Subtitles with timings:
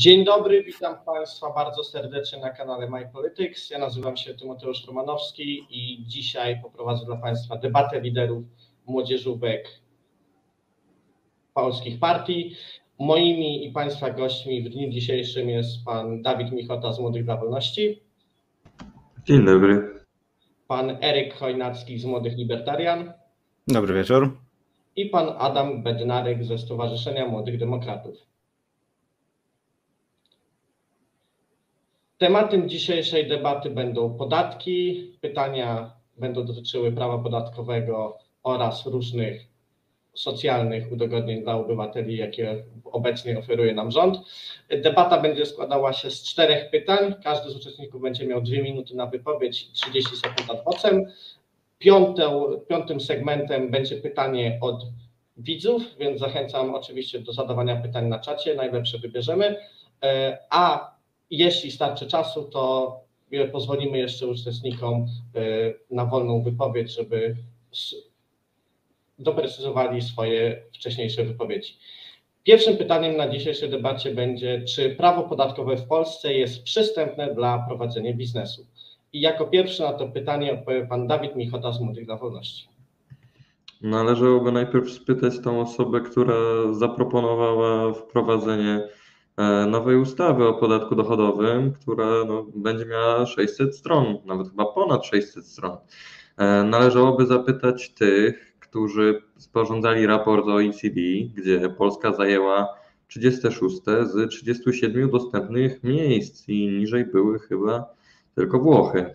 [0.00, 3.70] Dzień dobry, witam Państwa bardzo serdecznie na kanale MyPolitics.
[3.70, 8.44] Ja nazywam się Tymoteusz Romanowski i dzisiaj poprowadzę dla Państwa debatę liderów
[8.86, 9.68] młodzieżówek
[11.54, 12.56] polskich partii.
[12.98, 18.02] Moimi i Państwa gośćmi w dniu dzisiejszym jest Pan Dawid Michota z Młodych dla Wolności.
[19.24, 20.00] Dzień dobry.
[20.68, 23.12] Pan Eryk Chojnacki z Młodych Libertarian.
[23.68, 24.38] Dobry wieczór.
[24.96, 28.29] I Pan Adam Bednarek ze Stowarzyszenia Młodych Demokratów.
[32.20, 35.06] Tematem dzisiejszej debaty będą podatki.
[35.20, 39.42] Pytania będą dotyczyły prawa podatkowego oraz różnych
[40.14, 44.18] socjalnych udogodnień dla obywateli, jakie obecnie oferuje nam rząd.
[44.82, 47.14] Debata będzie składała się z czterech pytań.
[47.24, 51.04] Każdy z uczestników będzie miał dwie minuty na wypowiedź i 30 sekund ad vocem.
[52.68, 54.82] Piątym segmentem będzie pytanie od
[55.36, 58.54] widzów, więc zachęcam oczywiście do zadawania pytań na czacie.
[58.54, 59.56] Najlepsze wybierzemy.
[60.50, 60.90] A
[61.30, 62.96] jeśli starczy czasu, to
[63.52, 65.06] pozwolimy jeszcze uczestnikom
[65.90, 67.36] na wolną wypowiedź, żeby
[69.18, 71.76] doprecyzowali swoje wcześniejsze wypowiedzi.
[72.44, 78.14] Pierwszym pytaniem na dzisiejszej debacie będzie, czy prawo podatkowe w Polsce jest przystępne dla prowadzenia
[78.14, 78.66] biznesu?
[79.12, 82.68] I jako pierwszy na to pytanie odpowie pan Dawid Michota z Młodych dla Wolności.
[83.80, 86.34] Należałoby najpierw spytać tą osobę, która
[86.72, 88.80] zaproponowała wprowadzenie
[89.68, 95.46] nowej ustawy o podatku dochodowym, która no, będzie miała 600 stron, nawet chyba ponad 600
[95.46, 95.76] stron.
[96.64, 101.00] Należałoby zapytać tych, którzy sporządzali raport OECD,
[101.34, 102.68] gdzie Polska zajęła
[103.06, 107.84] 36 z 37 dostępnych miejsc i niżej były chyba
[108.34, 109.14] tylko Włochy.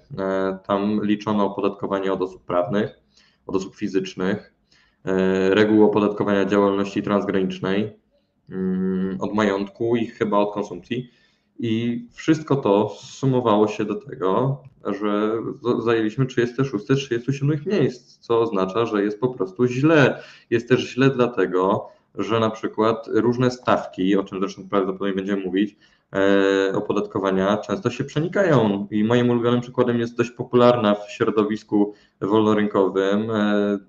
[0.68, 3.00] Tam liczono opodatkowanie od osób prawnych,
[3.48, 4.54] od osób fizycznych,
[5.50, 8.05] reguły opodatkowania działalności transgranicznej,
[9.20, 11.12] od majątku i chyba od konsumpcji.
[11.60, 14.62] I wszystko to sumowało się do tego,
[15.00, 15.32] że
[15.84, 20.24] zajęliśmy 36 z 37 miejsc, co oznacza, że jest po prostu źle.
[20.50, 25.76] Jest też źle dlatego, że na przykład różne stawki, o czym zresztą prawdopodobnie będziemy mówić,
[26.74, 28.88] opodatkowania często się przenikają.
[28.92, 33.28] I moim ulubionym przykładem jest dość popularna w środowisku wolnorynkowym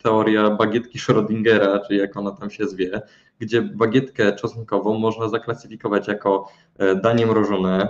[0.02, 3.02] teoria bagietki Schrödingera, czy jak ona tam się zwie,
[3.38, 6.48] gdzie bagietkę czosnkową można zaklasyfikować jako
[7.02, 7.88] danie mrożone,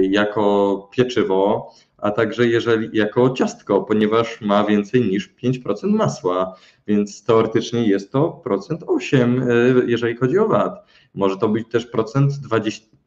[0.00, 6.54] jako pieczywo, a także jeżeli, jako ciastko, ponieważ ma więcej niż 5% masła,
[6.86, 9.48] więc teoretycznie jest to procent 8,
[9.86, 10.86] jeżeli chodzi o VAT.
[11.14, 12.97] Może to być też procent 20,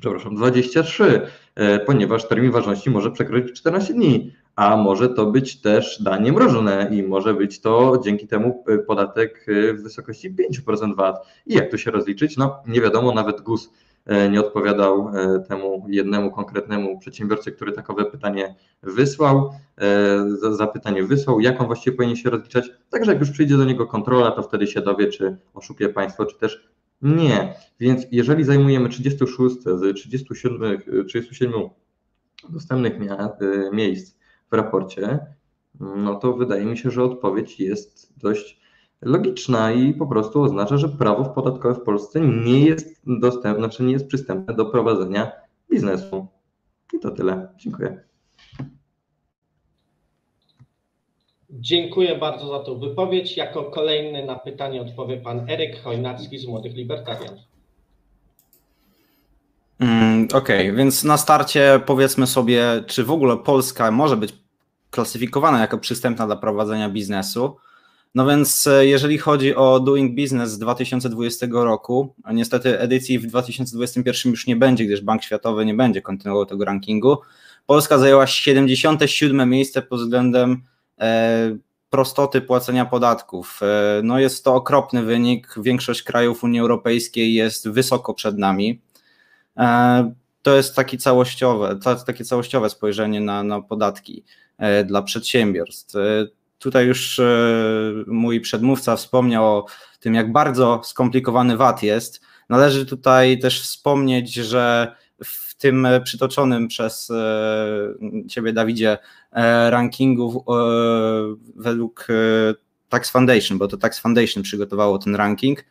[0.00, 1.20] przepraszam, 23,
[1.86, 7.02] ponieważ termin ważności może przekroczyć 14 dni, a może to być też danie mrożone i
[7.02, 10.34] może być to dzięki temu podatek w wysokości
[10.68, 11.26] 5% VAT.
[11.46, 12.36] I jak to się rozliczyć?
[12.36, 13.70] No nie wiadomo, nawet GUS
[14.30, 15.10] nie odpowiadał
[15.48, 19.50] temu jednemu konkretnemu przedsiębiorcy, który takowe pytanie wysłał,
[20.50, 22.70] zapytanie wysłał, jak on właściwie powinien się rozliczać.
[22.90, 26.38] Także jak już przyjdzie do niego kontrola, to wtedy się dowie, czy oszukuje państwo, czy
[26.38, 26.68] też
[27.02, 27.54] nie.
[27.80, 31.60] Więc jeżeli zajmujemy 36 z 37, 37
[32.48, 32.94] dostępnych
[33.72, 34.16] miejsc
[34.50, 35.18] w raporcie,
[35.80, 38.60] no to wydaje mi się, że odpowiedź jest dość
[39.02, 43.92] logiczna i po prostu oznacza, że prawo podatkowe w Polsce nie jest dostępne, znaczy nie
[43.92, 45.32] jest przystępne do prowadzenia
[45.70, 46.26] biznesu.
[46.92, 47.48] I to tyle.
[47.56, 48.04] Dziękuję.
[51.50, 53.36] Dziękuję bardzo za tą wypowiedź.
[53.36, 57.34] Jako kolejny na pytanie odpowie pan Eryk Chojnacki z Młodych Libertarian.
[59.78, 64.34] Mm, Okej, okay, więc na starcie powiedzmy sobie, czy w ogóle Polska może być
[64.90, 67.56] klasyfikowana jako przystępna dla prowadzenia biznesu.
[68.14, 74.46] No więc jeżeli chodzi o Doing Business z 2020 roku, niestety edycji w 2021 już
[74.46, 77.18] nie będzie, gdyż Bank Światowy nie będzie kontynuował tego rankingu.
[77.66, 80.62] Polska zajęła 77 miejsce pod względem
[81.90, 83.60] prostoty płacenia podatków.
[84.02, 85.54] No jest to okropny wynik.
[85.56, 88.80] Większość krajów Unii Europejskiej jest wysoko przed nami.
[90.42, 94.24] To jest taki całościowe, takie całościowe spojrzenie na, na podatki
[94.84, 95.94] dla przedsiębiorstw.
[96.58, 97.20] Tutaj już
[98.06, 99.66] mój przedmówca wspomniał o
[100.00, 102.20] tym, jak bardzo skomplikowany VAT jest.
[102.48, 107.12] Należy tutaj też wspomnieć, że w tym przytoczonym przez
[108.28, 108.98] Ciebie, Dawidzie,
[109.70, 110.44] rankingu
[111.56, 112.06] według
[112.88, 115.64] Tax Foundation, bo to Tax Foundation przygotowało ten ranking,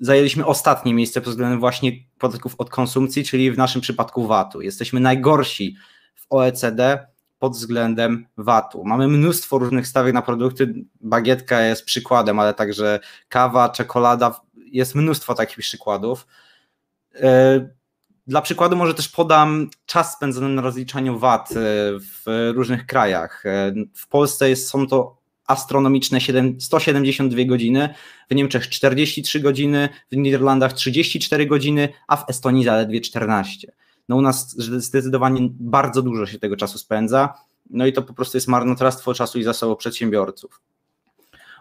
[0.00, 4.60] zajęliśmy ostatnie miejsce pod względem właśnie podatków od konsumpcji, czyli w naszym przypadku VAT-u.
[4.60, 5.76] Jesteśmy najgorsi
[6.14, 7.06] w OECD
[7.38, 8.84] pod względem VAT-u.
[8.84, 15.34] Mamy mnóstwo różnych stawek na produkty, bagietka jest przykładem, ale także kawa, czekolada, jest mnóstwo
[15.34, 16.26] takich przykładów.
[18.26, 21.48] Dla przykładu może też podam czas spędzony na rozliczaniu VAT
[22.00, 23.44] w różnych krajach.
[23.94, 27.94] W Polsce są to astronomiczne 7, 172 godziny,
[28.30, 33.72] w Niemczech 43 godziny, w Niderlandach 34 godziny, a w Estonii zaledwie 14.
[34.08, 37.34] No u nas zdecydowanie bardzo dużo się tego czasu spędza,
[37.70, 40.60] no i to po prostu jest marnotrawstwo czasu i zasobu przedsiębiorców.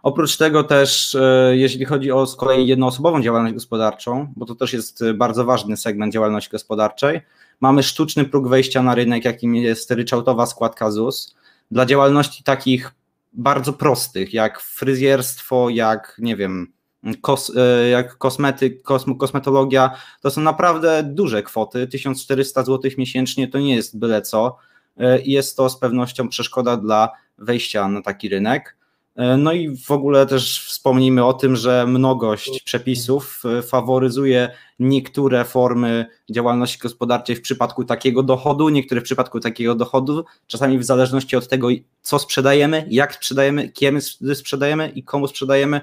[0.03, 4.74] Oprócz tego też, e, jeśli chodzi o z kolei jednoosobową działalność gospodarczą, bo to też
[4.74, 7.21] jest bardzo ważny segment działalności gospodarczej,
[7.62, 11.36] mamy sztuczny próg wejścia na rynek, jakim jest ryczałtowa składka ZUS.
[11.71, 12.92] Dla działalności takich
[13.33, 16.74] bardzo prostych, jak fryzjerstwo, jak nie wiem,
[17.21, 21.88] kos, e, jak kosmetyk, kosm, kosmetologia, to są naprawdę duże kwoty.
[21.88, 24.57] 1400 zł miesięcznie to nie jest byle co
[24.97, 28.77] e, i jest to z pewnością przeszkoda dla wejścia na taki rynek.
[29.16, 35.46] E, no i w ogóle też wspomnijmy o tym, że mnogość przepisów e, faworyzuje niektóre
[35.46, 41.36] formy działalności gospodarczej w przypadku takiego dochodu, niektóre w przypadku takiego dochodu, czasami w zależności
[41.36, 41.68] od tego,
[42.02, 44.02] co sprzedajemy, jak sprzedajemy, kiem
[44.36, 45.82] sprzedajemy i komu sprzedajemy.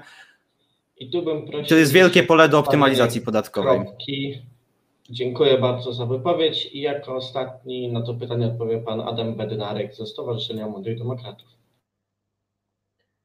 [0.97, 1.67] I tu bym prosił.
[1.67, 3.79] To jest wielkie pole do optymalizacji podatkowej.
[3.81, 4.41] Kropki.
[5.09, 10.05] Dziękuję bardzo za wypowiedź i jako ostatni na to pytanie odpowie pan Adam Bednarek ze
[10.05, 11.47] Stowarzyszenia Młodych Demokratów.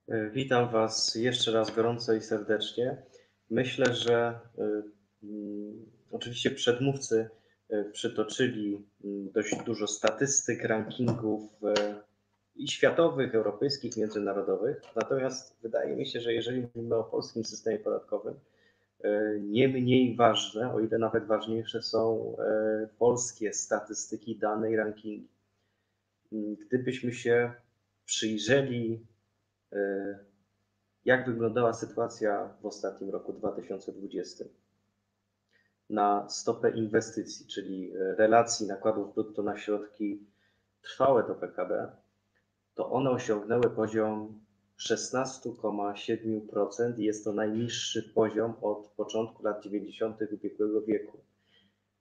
[0.09, 2.97] E, witam Was jeszcze raz gorąco i serdecznie.
[3.51, 4.83] Myślę, że e,
[5.23, 7.29] mm, oczywiście przedmówcy
[7.69, 11.43] e, przytoczyli mm, dość dużo statystyk, rankingów
[12.57, 14.83] i światowych, europejskich, międzynarodowych.
[14.97, 18.35] Natomiast wydaje mi się, że jeżeli mówimy o polskim systemie podatkowym,
[19.41, 22.37] nie mniej ważne, o ile nawet ważniejsze są
[22.99, 25.29] polskie statystyki, dane i rankingi.
[26.33, 27.53] Mm, gdybyśmy się
[28.05, 29.07] przyjrzeli
[31.05, 34.45] jak wyglądała sytuacja w ostatnim roku 2020
[35.91, 40.27] na stopę inwestycji, czyli relacji nakładów brutto na środki
[40.83, 41.93] trwałe do PKB,
[42.75, 44.41] to one osiągnęły poziom
[44.79, 50.23] 16,7% i jest to najniższy poziom od początku lat 90.
[50.33, 51.19] ubiegłego wieku.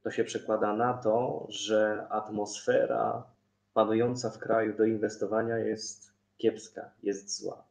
[0.03, 3.23] To się przekłada na to, że atmosfera
[3.73, 7.67] panująca w kraju do inwestowania jest kiepska, jest zła.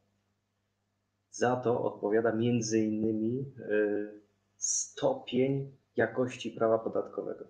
[1.30, 4.20] Za to odpowiada między innymi y,
[4.56, 7.44] stopień jakości prawa podatkowego.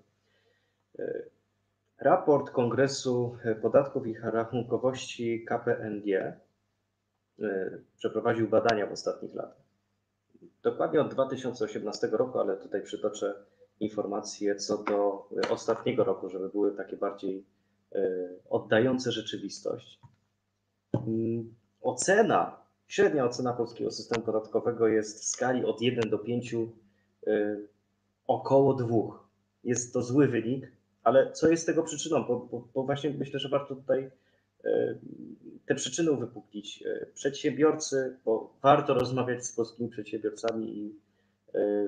[0.98, 1.30] Y,
[1.98, 6.08] raport Kongresu Podatków i Rachunkowości KPMG
[7.38, 9.66] y, przeprowadził badania w ostatnich latach.
[10.62, 13.34] Dokładnie od 2018 roku, ale tutaj przytoczę
[13.80, 17.46] informacje co do ostatniego roku, żeby były takie bardziej
[18.50, 20.00] oddające rzeczywistość.
[21.06, 22.56] Mm, ocena,
[22.88, 27.68] średnia ocena polskiego systemu podatkowego jest w skali od 1 do 5 y,
[28.26, 28.88] około 2.
[29.64, 30.72] Jest to zły wynik,
[31.04, 32.24] ale co jest tego przyczyną?
[32.24, 34.10] Bo, bo, bo właśnie myślę, że warto tutaj
[34.64, 34.98] y,
[35.66, 36.82] te przyczyny uwypuklić.
[36.82, 41.06] Y, przedsiębiorcy, bo warto rozmawiać z polskimi przedsiębiorcami i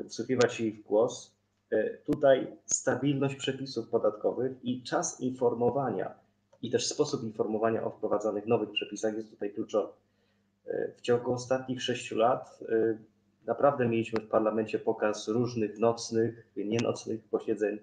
[0.09, 1.35] wsłuchiwać ich w głos.
[2.04, 6.14] Tutaj stabilność przepisów podatkowych i czas informowania
[6.62, 9.93] i też sposób informowania o wprowadzanych nowych przepisach jest tutaj kluczowy.
[10.67, 12.99] E, w ciągu ostatnich sześciu lat e,
[13.47, 17.79] naprawdę mieliśmy w parlamencie pokaz różnych nocnych, nienocnych posiedzeń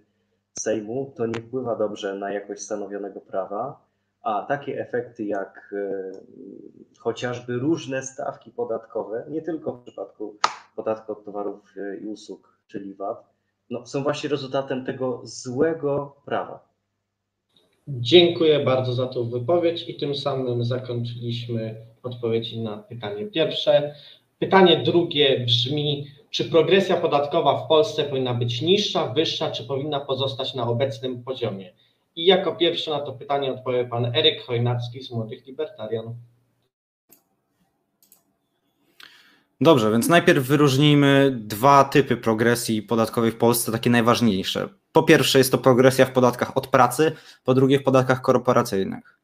[0.60, 1.13] Sejmu.
[1.15, 3.86] To nie wpływa dobrze na jakość stanowionego prawa,
[4.22, 6.12] a takie efekty jak e,
[7.00, 10.38] chociażby różne stawki podatkowe, nie tylko w przypadku
[10.75, 13.36] podatku od towarów i usług, czyli VAT,
[13.70, 16.75] no, są właśnie rezultatem tego złego prawa.
[17.87, 23.95] Dziękuję bardzo za tą wypowiedź i tym samym zakończyliśmy odpowiedzi na pytanie pierwsze.
[24.39, 30.53] Pytanie drugie brzmi, czy progresja podatkowa w Polsce powinna być niższa, wyższa, czy powinna pozostać
[30.53, 31.73] na obecnym poziomie?
[32.15, 36.15] I jako pierwszy na to pytanie odpowie pan Eryk Chojnacki z Młodych Libertarian.
[39.62, 44.69] Dobrze, więc najpierw wyróżnijmy dwa typy progresji podatkowej w Polsce, takie najważniejsze.
[44.91, 47.12] Po pierwsze jest to progresja w podatkach od pracy,
[47.43, 49.19] po drugie w podatkach korporacyjnych.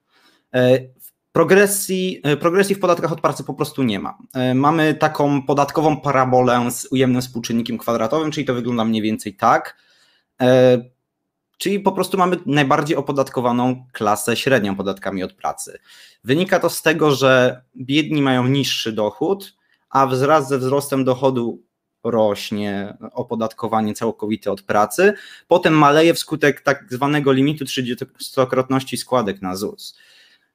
[0.54, 0.80] E,
[1.32, 4.18] progresji, e, progresji w podatkach od pracy po prostu nie ma.
[4.34, 9.92] E, mamy taką podatkową parabolę z ujemnym współczynnikiem kwadratowym, czyli to wygląda mniej więcej tak.
[11.58, 15.80] Czyli po prostu mamy najbardziej opodatkowaną klasę średnią podatkami od pracy.
[16.24, 19.54] Wynika to z tego, że biedni mają niższy dochód,
[19.92, 21.64] a wraz ze wzrostem dochodu
[22.04, 25.14] rośnie opodatkowanie całkowite od pracy,
[25.48, 29.98] potem maleje wskutek tak zwanego limitu 30-krotności składek na ZUS.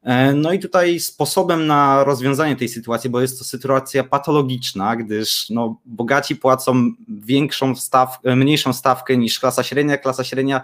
[0.03, 5.51] E, no i tutaj sposobem na rozwiązanie tej sytuacji, bo jest to sytuacja patologiczna, gdyż
[5.51, 10.61] no, bogaci płacą większą stawkę, mniejszą stawkę niż klasa średnia, klasa średnia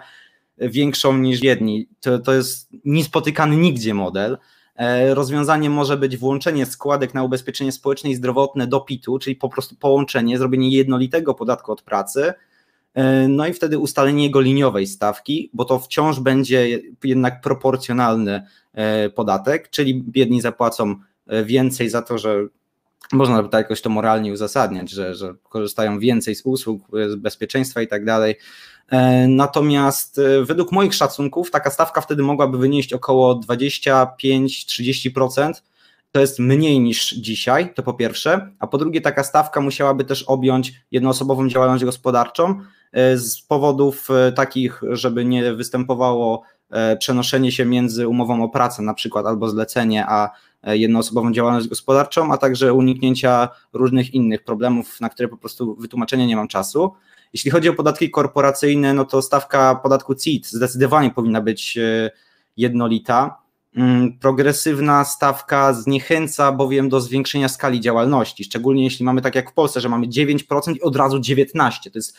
[0.57, 1.87] większą niż biedni.
[1.99, 4.37] To, to jest niespotykany nigdzie model.
[4.75, 9.49] E, rozwiązaniem może być włączenie składek na ubezpieczenie społeczne i zdrowotne do PIT-u, czyli po
[9.49, 12.33] prostu połączenie, zrobienie jednolitego podatku od pracy,
[12.93, 19.09] e, no i wtedy ustalenie jego liniowej stawki, bo to wciąż będzie jednak proporcjonalny e,
[19.09, 20.95] podatek, czyli biedni zapłacą
[21.45, 22.47] więcej za to, że
[23.11, 27.81] można by tak jakoś to moralnie uzasadniać, że, że korzystają więcej z usług, z bezpieczeństwa
[27.81, 28.35] i tak dalej.
[29.27, 35.53] Natomiast według moich szacunków taka stawka wtedy mogłaby wynieść około 25-30%.
[36.11, 40.23] To jest mniej niż dzisiaj, to po pierwsze, a po drugie taka stawka musiałaby też
[40.23, 42.59] objąć jednoosobową działalność gospodarczą
[43.15, 46.43] z powodów takich, żeby nie występowało
[46.99, 50.29] przenoszenie się między umową o pracę na przykład albo zlecenie, a
[50.63, 56.35] jednoosobową działalność gospodarczą, a także uniknięcia różnych innych problemów, na które po prostu wytłumaczenia nie
[56.35, 56.93] mam czasu.
[57.33, 62.11] Jeśli chodzi o podatki korporacyjne, no to stawka podatku CIT zdecydowanie powinna być e,
[62.57, 63.43] jednolita.
[63.75, 69.53] Mm, progresywna stawka zniechęca bowiem do zwiększenia skali działalności, szczególnie jeśli mamy tak jak w
[69.53, 71.91] Polsce, że mamy 9% i od razu 19%.
[71.91, 72.17] To jest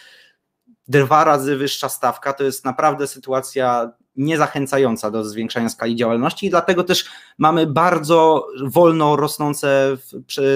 [0.89, 6.85] dwa razy wyższa stawka, to jest naprawdę sytuacja niezachęcająca do zwiększania skali działalności i dlatego
[6.85, 7.05] też
[7.39, 9.97] mamy bardzo wolno rosnące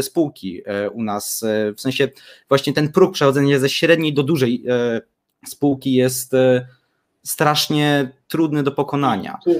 [0.03, 1.43] spółki e, u nas.
[1.43, 2.09] E, w sensie
[2.49, 5.01] właśnie ten próg przechodzenia ze średniej do dużej e,
[5.47, 6.33] spółki jest
[7.23, 9.39] strasznie trudny do pokonania.
[9.45, 9.55] Tu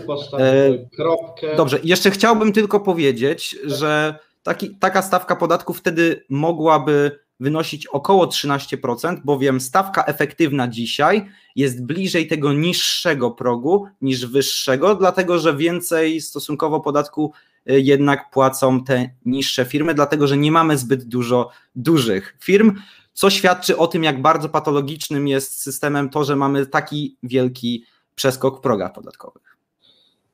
[0.97, 1.57] kropkę.
[1.57, 9.21] Dobrze, jeszcze chciałbym tylko powiedzieć, że taki, taka stawka podatku wtedy mogłaby wynosić około 13%,
[9.25, 11.27] bowiem stawka efektywna dzisiaj
[11.57, 17.33] jest bliżej tego niższego progu niż wyższego, dlatego że więcej stosunkowo podatku
[17.71, 22.73] y, jednak płacą te niższe firmy, dlatego że nie mamy zbyt dużo dużych firm,
[23.13, 28.59] co świadczy o tym, jak bardzo patologicznym jest systemem to, że mamy taki wielki przeskok
[28.59, 29.49] w progach podatkowych.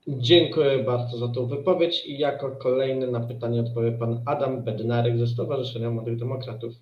[0.08, 5.26] Dziękuję bardzo za tą wypowiedź i jako kolejny na pytanie odpowie pan Adam Bednarek ze
[5.26, 6.72] Stowarzyszenia Młodych Demokratów.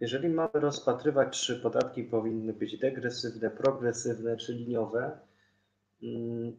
[0.00, 5.18] Jeżeli mamy rozpatrywać, czy podatki powinny być degresywne, progresywne czy liniowe,
[6.02, 6.56] mm,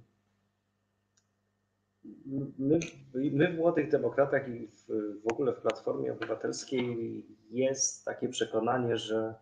[2.59, 2.79] my,
[3.13, 4.87] my w Młodych Demokratach i w,
[5.23, 9.35] w ogóle w Platformie Obywatelskiej jest takie przekonanie, że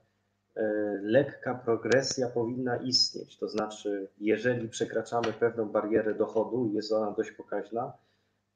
[0.56, 0.64] e,
[1.02, 3.38] lekka progresja powinna istnieć.
[3.38, 7.94] To znaczy, jeżeli przekraczamy pewną barierę dochodu i jest ona dość pokaźna,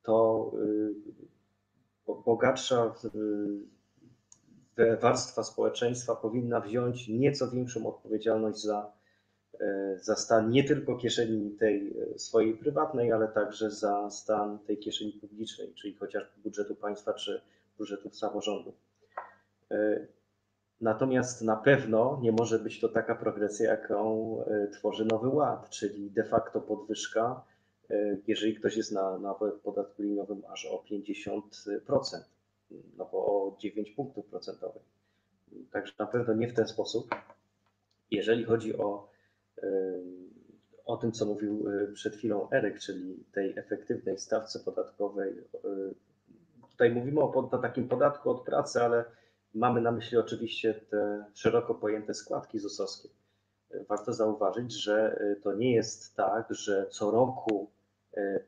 [0.03, 2.93] to y, bogatsza
[5.01, 8.91] warstwa społeczeństwa powinna wziąć nieco większą odpowiedzialność za,
[9.59, 14.77] e, za stan nie tylko kieszeni tej e, swojej prywatnej, ale także za stan tej
[14.77, 17.41] kieszeni publicznej, czyli chociażby budżetu państwa czy
[17.77, 18.73] budżetów samorządu.
[19.71, 20.07] E,
[20.81, 24.37] natomiast na pewno nie może być to taka progresja, jaką
[24.73, 27.41] tworzy Nowy Ład, czyli de facto podwyżka,
[28.27, 31.41] jeżeli ktoś jest na, na podatku liniowym aż o 50%
[32.97, 34.83] no bo o 9 punktów procentowych.
[35.71, 37.15] Także na pewno nie w ten sposób.
[38.11, 39.09] Jeżeli chodzi o,
[40.85, 45.33] o tym, co mówił przed chwilą Eryk, czyli tej efektywnej stawce podatkowej,
[46.69, 49.05] tutaj mówimy o takim podatku od pracy, ale
[49.53, 53.09] mamy na myśli oczywiście te szeroko pojęte składki ZUS-owskie.
[53.89, 57.82] Warto zauważyć, że to nie jest tak, że co roku E,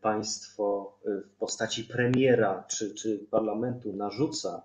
[0.01, 4.63] państwo e, w postaci premiera czy, czy parlamentu narzuca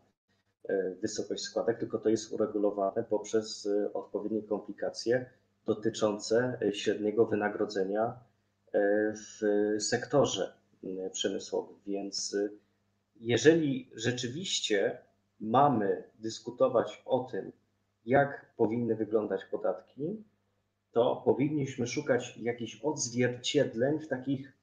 [0.69, 5.31] e, wysokość składek, tylko to jest uregulowane poprzez odpowiednie komplikacje
[5.67, 8.15] dotyczące średniego wynagrodzenia
[9.15, 9.41] w
[9.83, 10.53] sektorze
[11.13, 11.77] przemysłowym.
[11.87, 12.37] Więc
[13.21, 14.99] jeżeli rzeczywiście
[15.41, 17.53] mamy dyskutować o tym,
[18.07, 20.25] jak powinny wyglądać podatki,
[20.93, 24.60] to powinniśmy szukać jakichś odzwierciedleń w takich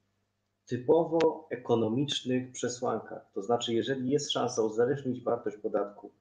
[0.67, 3.31] typowo ekonomicznych przesłankach.
[3.33, 6.11] To znaczy, jeżeli jest szansa uzależnić wartość podatku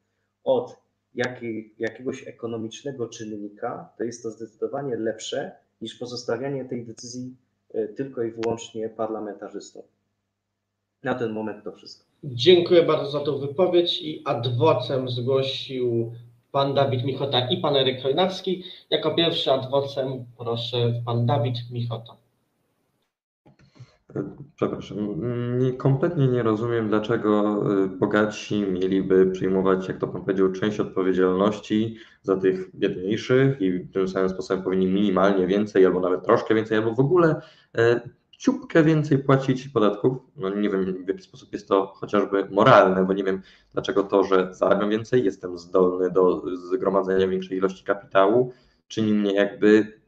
[0.45, 0.76] od
[1.15, 7.37] jakiej, jakiegoś ekonomicznego czynnika, to jest to zdecydowanie lepsze niż pozostawianie tej decyzji
[7.75, 9.83] e, tylko i wyłącznie parlamentarzystom.
[11.03, 12.07] Na ten moment to wszystko.
[12.25, 16.12] Dziękuję bardzo za tą wypowiedź i adwocem zgłosił
[16.53, 18.62] pan Dawid Michota i pan Eryk Chojnacki.
[18.91, 22.17] Jako pierwszy adwocem proszę pan Dawid Michota.
[24.57, 24.97] Przepraszam,
[25.59, 31.99] nie, kompletnie nie rozumiem, dlaczego y, bogaci mieliby przyjmować, jak to pan powiedział, część odpowiedzialności
[32.23, 36.95] za tych biedniejszych i tym samym sposobem powinni minimalnie więcej, albo nawet troszkę więcej, albo
[36.95, 37.41] w ogóle
[37.79, 38.01] y,
[38.39, 40.17] ciupkę więcej płacić podatków.
[40.37, 43.43] No nie wiem w jaki sposób jest to chociażby moralne, bo nie wiem
[43.73, 48.53] dlaczego to, że zarabiam więcej, jestem zdolny do zgromadzenia większej ilości kapitału,
[48.89, 50.01] czyni mnie jakby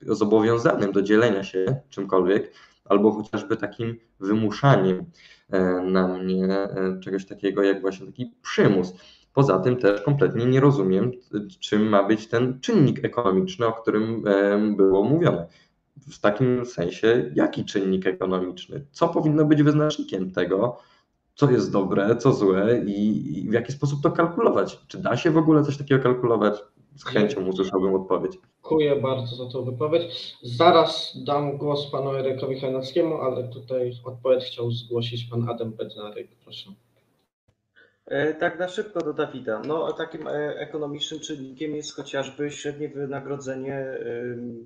[0.00, 2.52] zobowiązanym do dzielenia się czymkolwiek,
[2.92, 5.04] albo chociażby takim wymuszaniem
[5.50, 8.94] e, na mnie e, czegoś takiego jak właśnie taki przymus.
[9.34, 11.12] Poza tym też kompletnie nie rozumiem,
[11.60, 15.46] czym ma być ten czynnik ekonomiczny, o którym e, było mówione.
[15.96, 18.86] W takim sensie, jaki czynnik ekonomiczny?
[18.90, 20.78] Co powinno być wyznacznikiem tego,
[21.34, 24.80] co jest dobre, co złe i, i w jaki sposób to kalkulować?
[24.88, 26.62] Czy da się w ogóle coś takiego kalkulować?
[26.96, 28.32] Z chęcią usłyszałbym odpowiedź.
[28.54, 30.36] Dziękuję bardzo za tą wypowiedź.
[30.42, 36.28] Zaraz dam głos panu Erykowi Hajnackiemu, ale tutaj odpowiedź chciał zgłosić pan Adam Bednarek.
[36.44, 36.70] Proszę.
[38.06, 39.62] E, Tak na szybko do Dawida.
[39.66, 43.98] No, takim e, ekonomicznym czynnikiem jest chociażby średnie wynagrodzenie e,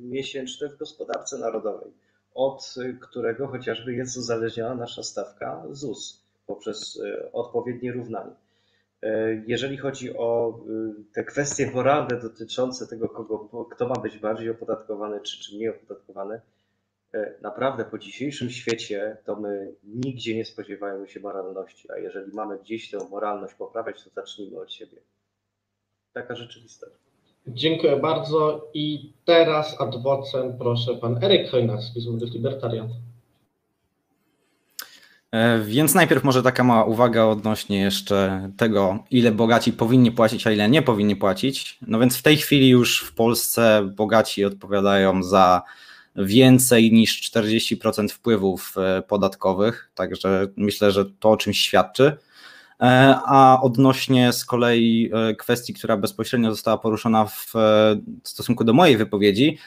[0.00, 1.92] miesięczne w gospodarce narodowej,
[2.35, 7.02] od którego chociażby jest uzależniona nasza stawka ZUS poprzez
[7.33, 8.33] odpowiednie równanie.
[9.03, 14.50] E, Jeżeli chodzi o e, te kwestie moralne dotyczące tego, kogo, kto ma być bardziej
[14.50, 16.41] opodatkowany czy, czy mniej opodatkowany,
[17.15, 22.59] e, naprawdę po dzisiejszym świecie to my nigdzie nie spodziewajmy się moralności, a jeżeli mamy
[22.59, 24.97] gdzieś tę moralność poprawiać, to zacznijmy od siebie.
[26.12, 26.95] Taka rzeczywistość.
[27.49, 32.88] Dziękuję bardzo i teraz ad vocem proszę pan Eryk Hojnacki z Młodych Libertarian.
[35.37, 40.52] E, Więc najpierw może taka mała uwaga odnośnie jeszcze tego, ile bogaci powinni płacić, a
[40.52, 41.78] ile nie powinni płacić.
[41.87, 45.62] No więc w tej chwili już w Polsce bogaci odpowiadają za
[46.16, 52.16] więcej niż 40% wpływów e, podatkowych, także myślę, że to o czymś świadczy.
[52.81, 57.52] E, A odnośnie z kolei kwestii, która bezpośrednio została poruszona w
[58.23, 59.58] stosunku do mojej wypowiedzi,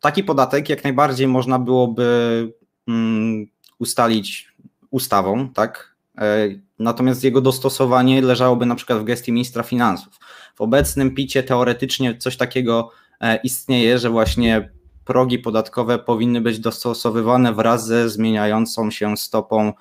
[0.00, 2.52] taki podatek jak najbardziej można byłoby
[2.88, 3.46] mm,
[3.78, 4.53] ustalić
[4.94, 5.94] ustawą, tak?
[6.18, 10.18] E, Natomiast jego dostosowanie leżałoby na przykład w gestii ministra finansów.
[10.54, 14.70] W obecnym picie teoretycznie coś takiego e, istnieje, że właśnie
[15.04, 19.72] progi podatkowe powinny być dostosowywane wraz ze zmieniającą się stopą,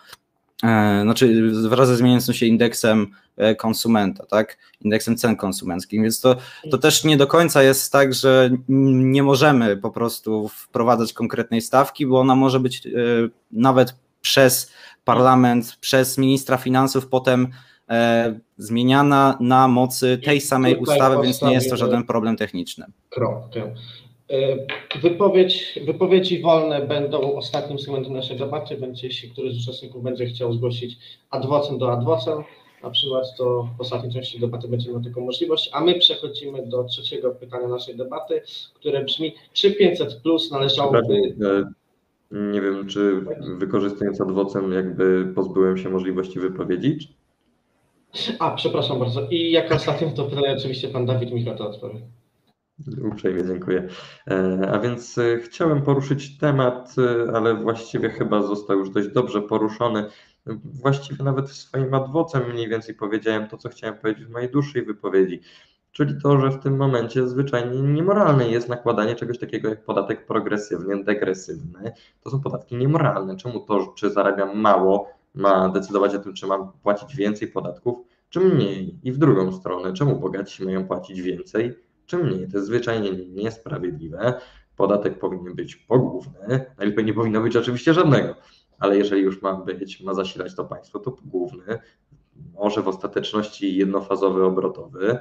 [0.64, 3.08] e, znaczy wraz ze zmieniającym się indeksem
[3.58, 4.58] konsumenta, tak?
[4.82, 6.02] Indeksem cen konsumenckich.
[6.02, 6.36] Więc to,
[6.72, 12.06] to też nie do końca jest tak, że nie możemy po prostu wprowadzać konkretnej stawki,
[12.08, 12.88] bo ona może być
[13.52, 14.72] nawet przez
[15.04, 17.48] parlament, przez ministra finansów potem
[17.90, 22.86] e, zmieniana na mocy tej I samej ustawy, więc nie jest to żaden problem techniczny.
[23.10, 23.76] Kropkę.
[24.30, 24.58] E,
[25.02, 30.54] Wypowiedź, wypowiedzi wolne będą ostatnim segmentem naszej debaty, więc jeśli któryś z uczestników będzie chciał
[30.54, 30.98] zgłosić
[31.30, 32.44] adwocem do adwocem,
[32.84, 36.84] na przykład, to w ostatniej części debaty będzie miał taką możliwość, a my przechodzimy do
[36.84, 38.42] trzeciego pytania naszej debaty,
[38.74, 41.36] które brzmi, czy 500 plus należałoby...
[42.34, 43.26] Nie wiem, czy
[43.58, 46.98] wykorzystując adwocem jakby pozbyłem się możliwości wypowiedzi.
[48.12, 49.28] czy- A, przepraszam bardzo.
[49.30, 52.00] I jako ostatnie to pytanie oczywiście pan Dawid Michał odpowie.
[53.12, 53.88] Uprzejmie dziękuję.
[54.28, 59.42] E, A więc e, chciałem poruszyć temat, e, ale właściwie chyba został już dość dobrze
[59.42, 60.06] poruszony.
[60.64, 64.86] Właściwie nawet w swoim adwocem mniej więcej powiedziałem to, co chciałem powiedzieć w mojej dłuższej
[64.86, 65.42] wypowiedzi.
[65.94, 71.04] Czyli to, że w tym momencie zwyczajnie niemoralne jest nakładanie czegoś takiego jak podatek progresywny,
[71.04, 71.92] degresywny.
[72.24, 73.38] To są podatki niemoralne.
[73.38, 77.98] Czemu to, czy zarabiam mało, ma decydować o tym, czy mam płacić więcej podatków,
[78.30, 79.00] czy mniej?
[79.04, 81.76] I w drugą stronę, czemu bogaci mają płacić więcej,
[82.06, 82.48] czy mniej?
[82.48, 84.34] To jest zwyczajnie niesprawiedliwe.
[84.76, 88.36] Podatek powinien być pogłówny, najlepiej nie powinno być oczywiście żadnego,
[88.80, 91.80] ale jeżeli już ma być, ma zasilać to państwo, to pogłówny,
[92.54, 95.20] może w ostateczności jednofazowy, obrotowy,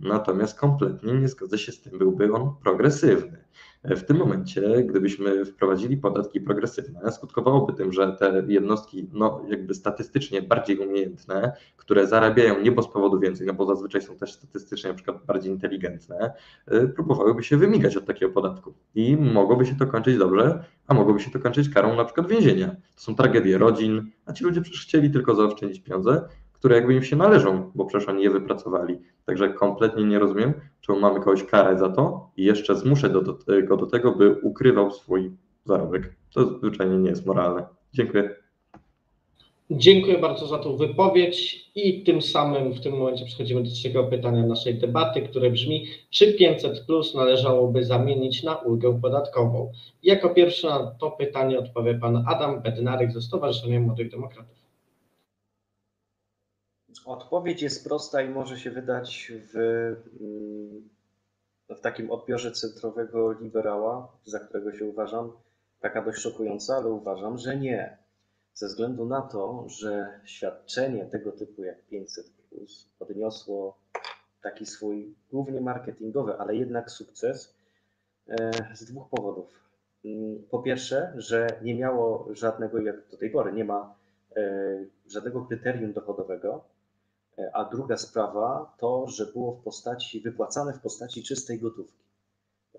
[0.00, 3.44] natomiast kompletnie nie zgodzę się z tym, byłby on progresywny.
[3.84, 10.42] W tym momencie, gdybyśmy wprowadzili podatki progresywne, skutkowałoby tym, że te jednostki, no jakby statystycznie
[10.42, 14.90] bardziej umiejętne, które zarabiają nie bo z powodu więcej, no bo zazwyczaj są też statystycznie
[14.90, 16.32] na przykład bardziej inteligentne,
[16.72, 18.74] y, próbowałyby się wymigać od takiego podatku.
[18.94, 22.68] I mogłoby się to kończyć dobrze, a mogłoby się to kończyć karą na przykład więzienia.
[22.68, 26.28] To są tragedie rodzin, a ci ludzie przecież chcieli tylko zaoszczędzić pieniądze,
[26.60, 28.98] które jakby im się należą, bo przecież oni je wypracowali.
[29.26, 33.38] Także kompletnie nie rozumiem, czemu mamy kogoś karać za to i jeszcze zmuszę do, do,
[33.68, 35.30] go do tego, by ukrywał swój
[35.64, 36.16] zarobek.
[36.34, 37.66] To zwyczajnie nie jest moralne.
[37.92, 38.36] Dziękuję.
[39.70, 44.46] Dziękuję bardzo za tą wypowiedź i tym samym w tym momencie przechodzimy do trzeciego pytania
[44.46, 49.72] naszej debaty, które brzmi, czy 500 plus należałoby zamienić na ulgę podatkową?
[50.02, 54.59] Jako pierwszy na to pytanie odpowie pan Adam Bednarek ze Stowarzyszenia Młodych Demokratów.
[57.06, 59.56] Odpowiedź jest prosta i może się wydać w,
[60.20, 60.88] mm,
[61.68, 65.32] w takim odbiorze centrowego liberała, za którego się uważam,
[65.80, 67.98] taka dość szokująca, ale uważam, że nie.
[68.54, 73.78] Ze względu na to, że świadczenie tego typu jak 500 plus odniosło
[74.42, 77.54] taki swój głównie marketingowy, ale jednak sukces
[78.28, 79.60] e, z dwóch powodów.
[80.04, 83.94] Mm, Po pierwsze, że nie miało żadnego, jak do tej pory, nie ma
[84.36, 84.42] e,
[85.08, 86.64] żadnego kryterium dochodowego,
[87.52, 92.04] a druga sprawa to, że było w postaci, wypłacane w postaci czystej gotówki.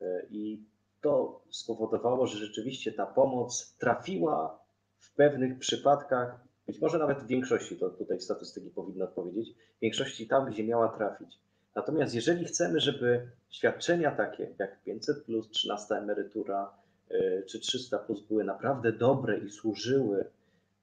[0.02, 0.66] E, I
[1.02, 4.60] to spowodowało, że rzeczywiście ta pomoc trafiła
[4.98, 10.28] w pewnych przypadkach, być może nawet w większości, to tutaj statystyki powinny odpowiedzieć, w większości
[10.28, 11.40] tam, gdzie miała trafić.
[11.76, 15.18] Natomiast jeżeli chcemy, żeby świadczenia takie jak 500,
[15.52, 16.74] 13 emerytura
[17.12, 20.26] y, czy 300 plus były naprawdę dobre i służyły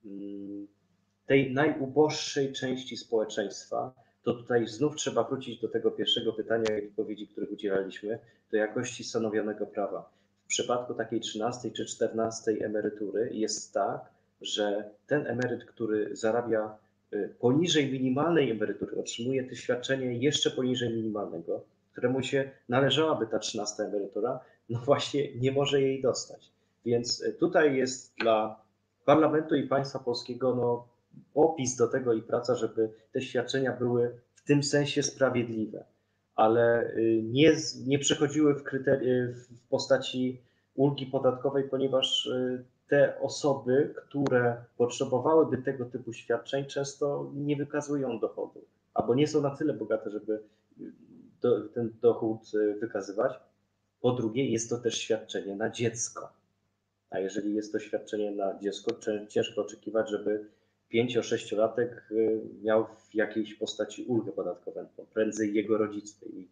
[0.04, 0.68] mm,
[1.28, 7.26] tej najuboższej części społeczeństwa, to tutaj znów trzeba wrócić do tego pierwszego pytania i odpowiedzi,
[7.26, 8.18] których udzielaliśmy,
[8.50, 10.10] do jakości stanowionego prawa.
[10.44, 14.00] W przypadku takiej 13 czy 14 emerytury jest tak,
[14.40, 16.78] że ten emeryt, który zarabia
[17.12, 23.82] y, poniżej minimalnej emerytury, otrzymuje to świadczenie jeszcze poniżej minimalnego, któremu się należałaby ta 13
[23.82, 26.50] emerytura, no właśnie nie może jej dostać.
[26.84, 28.60] Więc y, tutaj jest dla
[29.04, 30.97] parlamentu i państwa polskiego no,
[31.34, 35.84] opis do tego i praca, żeby te świadczenia były w tym sensie sprawiedliwe,
[36.34, 40.42] ale y, nie, nie przechodziły w, kryteri- w postaci
[40.74, 48.64] ulgi podatkowej, ponieważ y, te osoby, które potrzebowałyby tego typu świadczeń, często nie wykazują dochodu,
[48.94, 50.32] albo nie są na tyle bogate, żeby
[50.80, 50.92] y,
[51.40, 53.32] do, ten dochód y, wykazywać.
[54.00, 56.32] Po drugie, jest to też świadczenie na dziecko.
[57.10, 58.90] A jeżeli jest to świadczenie na dziecko,
[59.28, 60.46] ciężko oczekiwać, żeby
[60.92, 66.26] 5-6-latek y, miał w jakiejś postaci ulgę podatkową, prędzej jego rodzice.
[66.26, 66.48] I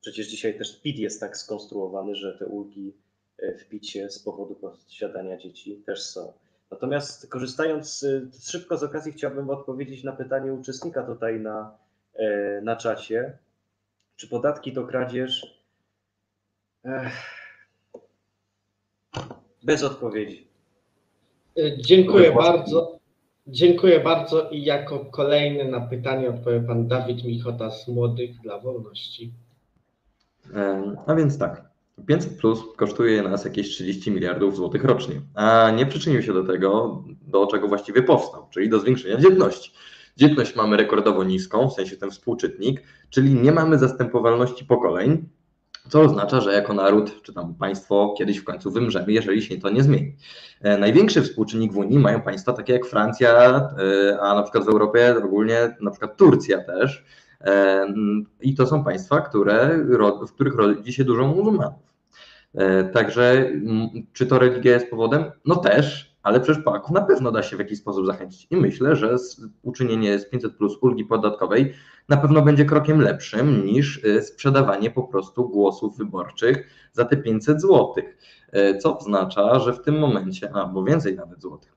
[0.00, 2.94] przecież dzisiaj też PIT jest tak skonstruowany, że te ulgi
[3.42, 6.32] y, w PIT-ie z powodu posiadania dzieci też są.
[6.70, 11.78] Natomiast korzystając y, szybko z okazji, chciałbym odpowiedzieć na pytanie uczestnika tutaj na,
[12.62, 13.38] na czacie.
[14.16, 15.60] Czy podatki to kradzież?
[16.84, 17.12] Ech.
[19.62, 20.48] Bez odpowiedzi.
[21.78, 23.03] Dziękuję bardzo.
[23.46, 29.32] Dziękuję bardzo i jako kolejny na pytanie odpowie pan Dawid Michota z Młodych dla Wolności.
[31.06, 31.70] A więc tak,
[32.06, 37.02] 500 plus kosztuje nas jakieś 30 miliardów złotych rocznie, a nie przyczynił się do tego,
[37.26, 39.72] do czego właściwie powstał, czyli do zwiększenia dzietności.
[40.16, 45.28] Dzietność mamy rekordowo niską, w sensie ten współczytnik, czyli nie mamy zastępowalności pokoleń,
[45.88, 49.70] co oznacza, że jako naród czy tam państwo kiedyś w końcu wymrzemy, jeżeli się to
[49.70, 50.16] nie zmieni.
[50.60, 54.68] E, Największy współczynnik w Unii mają państwa takie jak Francja, e, a na przykład w
[54.68, 57.04] Europie ogólnie na przykład Turcja też.
[57.40, 57.86] E,
[58.40, 59.78] I to są państwa, które,
[60.28, 61.94] w których rodzi się dużo muzułmanów.
[62.92, 63.52] Także
[64.12, 65.24] czy to religia jest powodem?
[65.44, 68.46] No też, ale przecież Polaków na pewno da się w jakiś sposób zachęcić.
[68.50, 69.16] I myślę, że
[69.62, 71.74] uczynienie z 500 plus ulgi podatkowej
[72.08, 77.60] na pewno będzie krokiem lepszym niż e, sprzedawanie po prostu głosów wyborczych za te 500
[77.60, 78.18] złotych.
[78.52, 81.72] E, Co oznacza, że w tym momencie, albo więcej nawet złotych,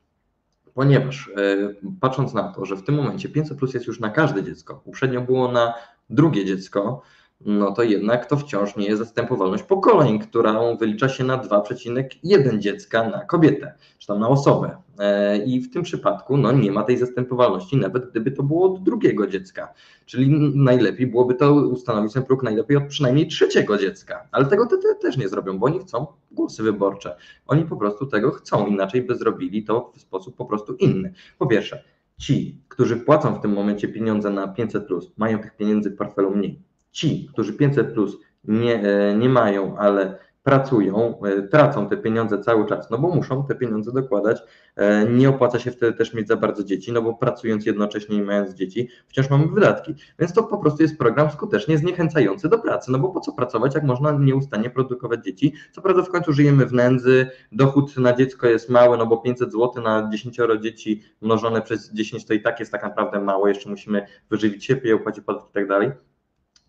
[0.74, 4.44] ponieważ e, patrząc na to, że w tym momencie 500 plus jest już na każde
[4.44, 5.74] dziecko, uprzednio było na
[6.10, 7.02] drugie dziecko,
[7.42, 13.10] no to jednak to wciąż nie jest zastępowalność pokoleń, którą wylicza się na 2,1 dziecka
[13.10, 14.78] na kobietę, czy tam na osobę.
[15.00, 18.84] E, I w tym przypadku no, nie ma tej zastępowalności, nawet gdyby to było od
[18.84, 19.74] drugiego dziecka.
[20.06, 24.28] Czyli najlepiej byłoby to ustanowić ten próg najlepiej od przynajmniej trzeciego dziecka.
[24.32, 27.16] Ale tego te, te też nie zrobią, bo oni chcą głosy wyborcze.
[27.48, 31.14] Oni po prostu tego chcą, inaczej by zrobili to w sposób po prostu inny.
[31.38, 31.84] Po pierwsze,
[32.18, 36.62] ci, którzy płacą w tym momencie pieniądze na 500, mają tych pieniędzy w portfelu mniej.
[36.92, 37.96] Ci, którzy 500
[38.44, 43.46] nie, e, nie mają, ale pracują, e, tracą te pieniądze cały czas, no bo muszą
[43.46, 44.42] te pieniądze dokładać.
[44.76, 48.22] E, Nie opłaca się wtedy też mieć za bardzo dzieci, no bo pracując jednocześnie i
[48.22, 49.96] mając dzieci, wciąż mamy wydatki.
[50.20, 52.92] Więc to po prostu jest program skutecznie zniechęcający do pracy.
[52.92, 55.54] No bo po co pracować, jak można nieustannie produkować dzieci?
[55.72, 59.52] Co prawda w końcu żyjemy w nędzy, dochód na dziecko jest mały, no bo 500
[59.52, 63.70] zł na 10 dzieci mnożone przez 10 to i tak jest tak naprawdę mało, jeszcze
[63.70, 65.92] musimy wyżywić siebie, opłacić podatki i tak dalej.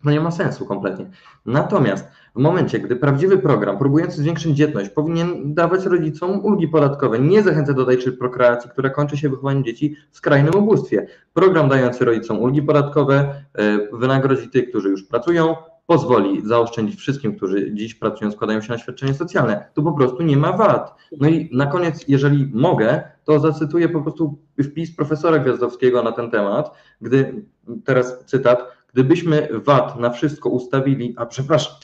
[0.05, 1.11] No nie ma sensu kompletnie.
[1.47, 7.43] Natomiast w momencie, gdy prawdziwy program próbujący zwiększyć dzietność powinien dawać rodzicom ulgi podatkowe, nie
[7.43, 11.07] zachęcać do tej czy prokreacji, która kończy się wychowaniem dzieci w skrajnym ubóstwie.
[11.35, 15.57] Program dający rodzicom ulgi podatkowe e, wynagrodzi tych, którzy już pracują,
[15.89, 19.71] pozwoli zaoszczędzić wszystkim, którzy dziś pracują, składają się na świadczenie socjalne.
[19.75, 20.95] Tu po prostu nie ma wad.
[21.21, 26.31] No i na koniec, jeżeli mogę, to zacytuję po prostu wpis profesora Gwiazdowskiego na ten
[26.31, 27.45] temat, gdy,
[27.85, 31.75] teraz cytat, gdybyśmy VAT na wszystko ustawili, a przepraszam,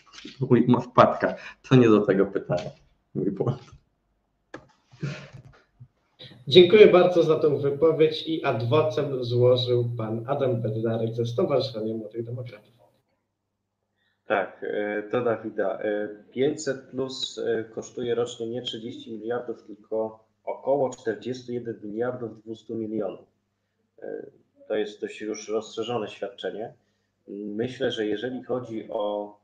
[0.50, 1.34] mój ma wpadka,
[1.68, 2.70] to nie do tego pytania,
[3.14, 3.62] mój błąd.
[6.48, 12.74] Dziękuję bardzo za tę wypowiedź i adwocem złożył pan Adam Bednarek ze Stowarzyszenia Młodych Demokratów.
[14.26, 15.78] Tak, e, to Dawida.
[15.78, 23.34] E, 500 plus e, kosztuje rocznie nie 30 miliardów, tylko około 41 miliardów 200 milionów.
[24.68, 26.74] To jest dość już rozszerzone świadczenie.
[27.28, 29.36] Myślę, że jeżeli chodzi o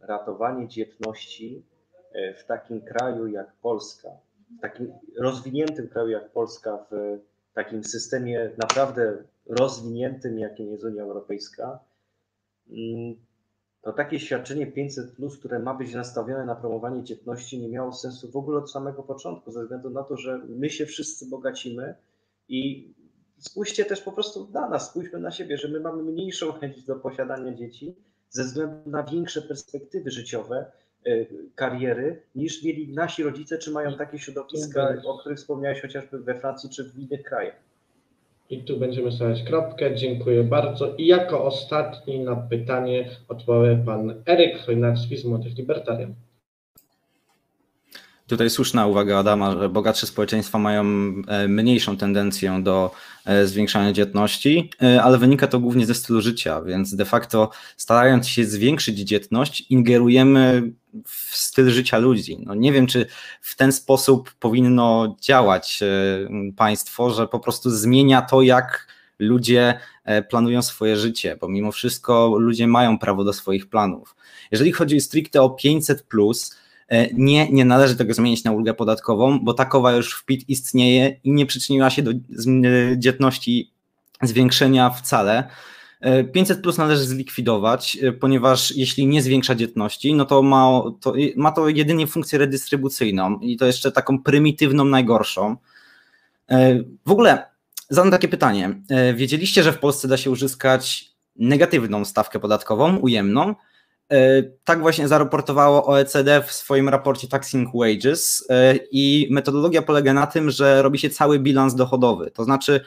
[0.00, 1.62] ratowanie dzietności
[2.12, 4.08] e, w takim kraju jak Polska,
[4.58, 7.18] w takim rozwiniętym kraju jak Polska, w
[7.54, 11.78] takim systemie naprawdę rozwiniętym, jakim jest Unia Europejska,
[12.70, 13.16] mm,
[13.82, 15.06] to takie świadczenie 500,
[15.38, 19.50] które ma być nastawione na promowanie dzietności, nie miało sensu w ogóle od samego początku,
[19.50, 21.94] ze względu na to, że my się wszyscy bogacimy
[22.48, 22.92] i
[23.38, 26.96] spójrzcie też po prostu na nas, spójrzmy na siebie, że my mamy mniejszą chęć do
[26.96, 27.94] posiadania dzieci
[28.30, 30.66] ze względu na większe perspektywy życiowe,
[31.06, 36.34] y, kariery, niż mieli nasi rodzice, czy mają takie środowiska, o których wspomniałeś chociażby we
[36.34, 37.56] Francji czy w innych krajach.
[38.50, 39.96] I tu będziemy stawiać kropkę.
[39.96, 40.94] Dziękuję bardzo.
[40.96, 46.14] I jako ostatni na pytanie odpowie pan Eryk Chojnacki z Młodych Libertarian.
[48.26, 50.84] Tutaj słuszna uwaga Adama, że bogatsze społeczeństwa mają
[51.28, 52.90] e, mniejszą tendencję do
[53.24, 58.28] e, zwiększania dzietności, e, ale wynika to głównie ze stylu życia, więc de facto starając
[58.28, 60.72] się zwiększyć dzietność, ingerujemy
[61.06, 62.38] w styl życia ludzi.
[62.46, 63.06] No nie wiem, czy
[63.40, 65.80] w ten sposób powinno działać
[66.56, 69.78] państwo, że po prostu zmienia to, jak ludzie
[70.30, 74.16] planują swoje życie, bo mimo wszystko ludzie mają prawo do swoich planów.
[74.50, 76.56] Jeżeli chodzi stricte o 500, plus,
[77.12, 81.32] nie, nie należy tego zmienić na ulgę podatkową, bo takowa już w PIT istnieje i
[81.32, 82.10] nie przyczyniła się do
[82.96, 83.70] dzietności
[84.22, 85.48] zwiększenia wcale.
[86.32, 91.68] 500 plus należy zlikwidować, ponieważ jeśli nie zwiększa dzietności, no to ma to, ma to
[91.68, 95.56] jedynie funkcję redystrybucyjną i to jeszcze taką prymitywną, najgorszą.
[97.06, 97.46] W ogóle
[97.88, 98.80] zadam takie pytanie.
[99.14, 103.54] Wiedzieliście, że w Polsce da się uzyskać negatywną stawkę podatkową, ujemną,
[104.64, 108.48] tak właśnie zaraportowało OECD w swoim raporcie Taxing Wages
[108.90, 112.80] i metodologia polega na tym, że robi się cały bilans dochodowy, to znaczy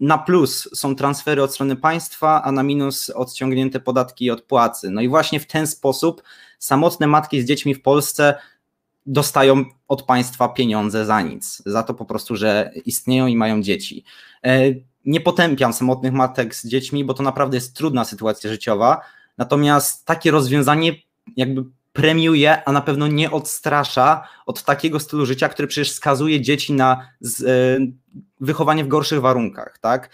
[0.00, 4.90] na plus są transfery od strony państwa, a na minus odciągnięte podatki od płacy.
[4.90, 6.22] No i właśnie w ten sposób
[6.58, 8.34] samotne matki z dziećmi w Polsce
[9.06, 14.04] dostają od państwa pieniądze za nic, za to po prostu, że istnieją i mają dzieci.
[15.04, 19.00] Nie potępiam samotnych matek z dziećmi, bo to naprawdę jest trudna sytuacja życiowa,
[19.38, 20.92] Natomiast takie rozwiązanie
[21.36, 26.72] jakby premiuje, a na pewno nie odstrasza od takiego stylu życia, który przecież skazuje dzieci
[26.72, 27.86] na z, e,
[28.40, 30.10] wychowanie w gorszych warunkach, tak?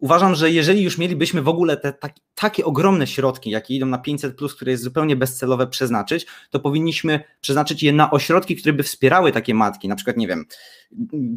[0.00, 3.98] Uważam, że jeżeli już mielibyśmy w ogóle te tak, takie ogromne środki, jakie idą na
[3.98, 9.32] 500, które jest zupełnie bezcelowe przeznaczyć, to powinniśmy przeznaczyć je na ośrodki, które by wspierały
[9.32, 9.88] takie matki.
[9.88, 10.44] Na przykład, nie wiem,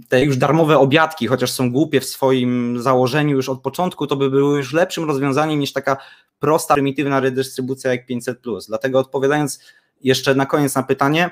[0.09, 4.29] te już darmowe obiadki, chociaż są głupie w swoim założeniu już od początku, to by
[4.29, 5.97] były już lepszym rozwiązaniem niż taka
[6.39, 8.39] prosta, prymitywna redystrybucja jak 500.
[8.67, 9.59] Dlatego odpowiadając
[10.01, 11.29] jeszcze na koniec na pytanie,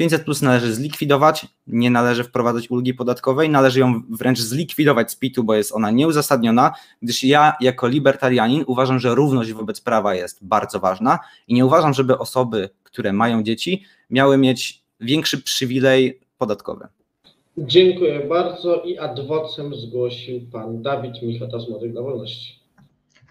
[0.00, 5.44] 500 plus należy zlikwidować, nie należy wprowadzać ulgi podatkowej, należy ją wręcz zlikwidować z PIT-u,
[5.44, 10.80] bo jest ona nieuzasadniona, gdyż ja jako libertarianin uważam, że równość wobec prawa jest bardzo
[10.80, 16.86] ważna i nie uważam, żeby osoby, które mają dzieci, miały mieć większy przywilej podatkowy.
[17.58, 21.92] Dziękuję bardzo i adwocem zgłosił pan Dawid Michota z Młodych.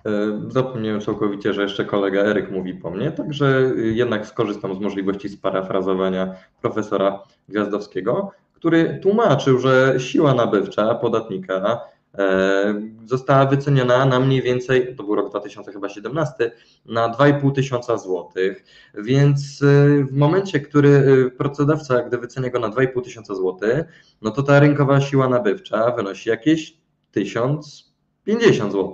[0.06, 5.30] E, zapomniałem całkowicie, że jeszcze kolega Eryk mówi po mnie, także jednak skorzystam z możliwości
[5.30, 11.82] sparafrazowania profesora Gwiazdowskiego, który tłumaczył, że siła nabywcza podatnika
[12.18, 16.52] e, została wyceniona na mniej więcej, to był rok 2017,
[16.86, 18.64] na 2,5 tysiąca złotych,
[18.98, 19.66] więc e,
[20.06, 23.86] w momencie, który pracodawca, gdy wycenia go na 2,5 tysiąca złotych,
[24.22, 26.78] no to ta rynkowa siła nabywcza wynosi jakieś
[27.12, 28.94] 1050 zł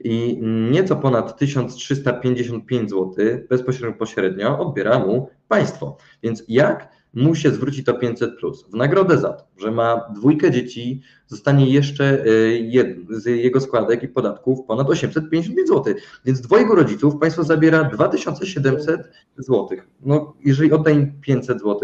[0.00, 0.38] i
[0.70, 3.14] nieco ponad 1355 zł
[3.50, 5.96] bezpośrednio pośrednio odbiera mu państwo.
[6.22, 8.64] Więc jak mu się zwróci to 500 plus?
[8.70, 14.08] W nagrodę za to, że ma dwójkę dzieci, zostanie jeszcze y, z jego składek i
[14.08, 15.94] podatków ponad 855 zł.
[16.24, 19.68] Więc dwojgu rodziców państwo zabiera 2700 zł.
[20.00, 21.80] No, jeżeli odda im 500 zł,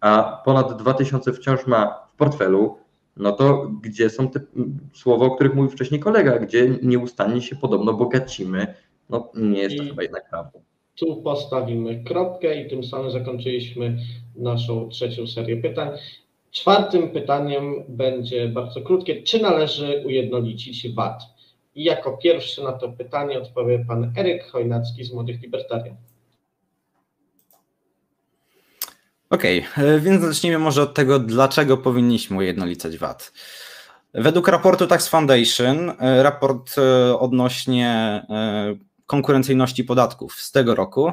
[0.00, 2.78] a ponad 2000 wciąż ma w portfelu,
[3.16, 4.40] no to gdzie są te
[4.94, 8.74] słowa, o których mówił wcześniej kolega, gdzie nieustannie się podobno bogacimy,
[9.10, 10.62] no nie jest to I chyba jednak prawdą.
[10.96, 13.98] Tu postawimy kropkę i tym samym zakończyliśmy
[14.36, 15.88] naszą trzecią serię pytań.
[16.50, 19.22] Czwartym pytaniem będzie bardzo krótkie.
[19.22, 21.22] Czy należy ujednolicić VAT?
[21.74, 25.96] I jako pierwszy na to pytanie odpowie pan Eryk Chojnacki z Młodych Libertarian.
[29.30, 33.32] Okej, okay, więc zacznijmy może od tego, dlaczego powinniśmy ujednolicać VAT.
[34.14, 37.88] Według raportu Tax Foundation, e, raport e, odnośnie
[38.30, 41.12] e, konkurencyjności podatków z tego roku,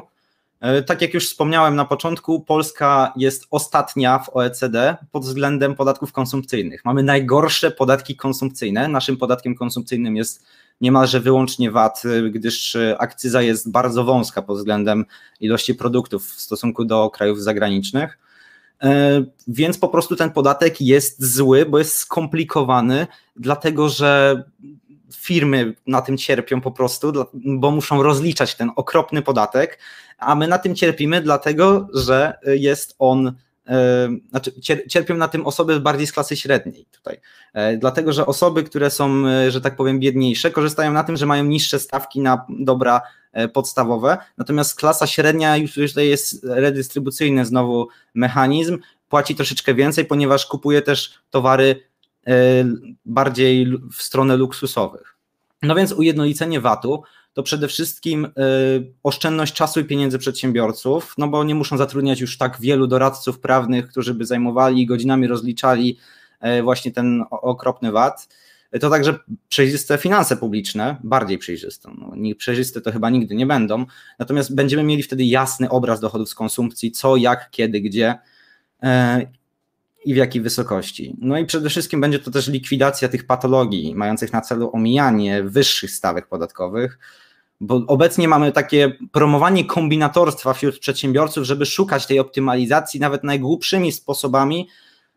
[0.86, 6.84] tak jak już wspomniałem na początku, Polska jest ostatnia w OECD pod względem podatków konsumpcyjnych.
[6.84, 8.88] Mamy najgorsze podatki konsumpcyjne.
[8.88, 10.44] Naszym podatkiem konsumpcyjnym jest
[10.80, 15.04] niemalże wyłącznie VAT, gdyż akcyza jest bardzo wąska pod względem
[15.40, 18.18] ilości produktów w stosunku do krajów zagranicznych.
[18.82, 24.42] E, więc po prostu ten podatek jest zły, bo jest skomplikowany, dlatego że
[25.20, 29.78] firmy na tym cierpią po prostu, bo muszą rozliczać ten okropny podatek,
[30.18, 33.32] a my na tym cierpimy, dlatego że jest on
[33.68, 34.52] e, znaczy
[34.88, 37.20] cierpią na tym osoby bardziej z klasy średniej tutaj.
[37.52, 41.44] E, dlatego, że osoby, które są, że tak powiem, biedniejsze, korzystają na tym, że mają
[41.44, 43.00] niższe stawki na dobra
[43.34, 50.46] E, podstawowe, natomiast klasa średnia już tutaj jest redystrybucyjny znowu mechanizm, płaci troszeczkę więcej, ponieważ
[50.46, 51.93] kupuje też towary e,
[53.04, 55.16] bardziej w stronę luksusowych.
[55.62, 58.30] No więc ujednolicenie VAT-u to przede wszystkim e,
[59.02, 63.88] oszczędność czasu i pieniędzy przedsiębiorców, no bo nie muszą zatrudniać już tak wielu doradców prawnych,
[63.88, 65.98] którzy by zajmowali godzinami rozliczali
[66.62, 68.28] właśnie ten okropny VAT
[68.80, 71.90] to także przejrzyste finanse publiczne, bardziej przejrzyste.
[71.98, 73.86] No, przejrzyste to chyba nigdy nie będą,
[74.18, 78.14] natomiast będziemy mieli wtedy jasny obraz dochodów z konsumpcji, co, jak, kiedy, gdzie
[80.04, 81.16] i w jakiej wysokości.
[81.20, 85.90] No i przede wszystkim będzie to też likwidacja tych patologii mających na celu omijanie wyższych
[85.90, 86.98] stawek podatkowych,
[87.60, 94.68] bo obecnie mamy takie promowanie kombinatorstwa wśród przedsiębiorców, żeby szukać tej optymalizacji nawet najgłupszymi sposobami,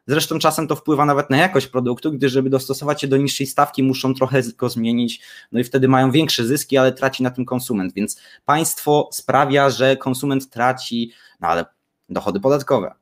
[0.10, 3.84] Zresztą czasem to wpływa nawet na jakość produktu, gdyż żeby dostosować się do niższej stawki,
[3.84, 5.22] muszą trochę go zmienić,
[5.52, 7.94] no i wtedy mają większe zyski, ale traci na tym konsument.
[7.94, 11.66] Więc państwo sprawia, że konsument traci, no ale
[12.10, 12.94] dochody podatkowe.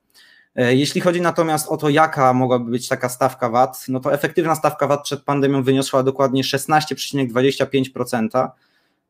[0.56, 4.56] E, jeśli chodzi natomiast o to, jaka mogłaby być taka stawka VAT, no to efektywna
[4.56, 8.50] stawka VAT przed pandemią wyniosła dokładnie 16,25%.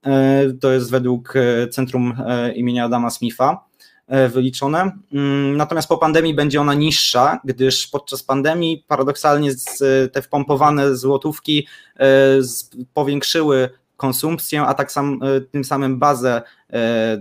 [0.06, 2.14] E, to jest według e, Centrum
[2.56, 3.64] imienia Adama Smitha.
[4.30, 4.92] Wyliczone.
[5.14, 9.52] Mm, natomiast po pandemii będzie ona niższa, gdyż podczas pandemii paradoksalnie
[10.14, 11.68] te wpompowane złotówki
[12.94, 15.20] powiększyły konsumpcję, a tak sam,
[15.52, 16.42] tym samym bazę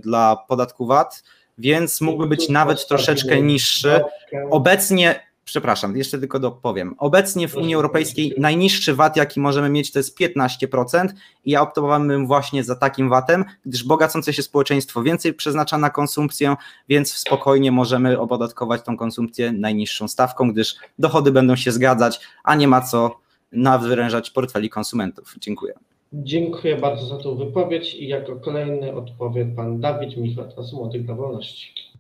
[0.02, 1.22] dla podatku VAT,
[1.58, 4.00] więc mógłby być nawet troszeczkę niższy.
[4.50, 6.94] Obecnie przepraszam, jeszcze tylko dopowiem.
[6.98, 11.08] Obecnie w Unii Europejskiej najniższy VAT, jaki możemy mieć, to jest 15%
[11.44, 16.56] i ja optowałbym właśnie za takim VAT-em, gdyż bogacące się społeczeństwo więcej przeznacza na konsumpcję,
[16.88, 22.68] więc spokojnie możemy opodatkować tą konsumpcję najniższą stawką, gdyż dochody będą się zgadzać, a nie
[22.68, 23.20] ma co
[23.52, 25.34] nawyrężać portfeli konsumentów.
[25.38, 25.74] Dziękuję.
[26.22, 31.14] Dziękuję bardzo za tą wypowiedź i jako kolejny odpowie pan Dawid Michał z Młodych dla
[31.14, 31.93] Wolności.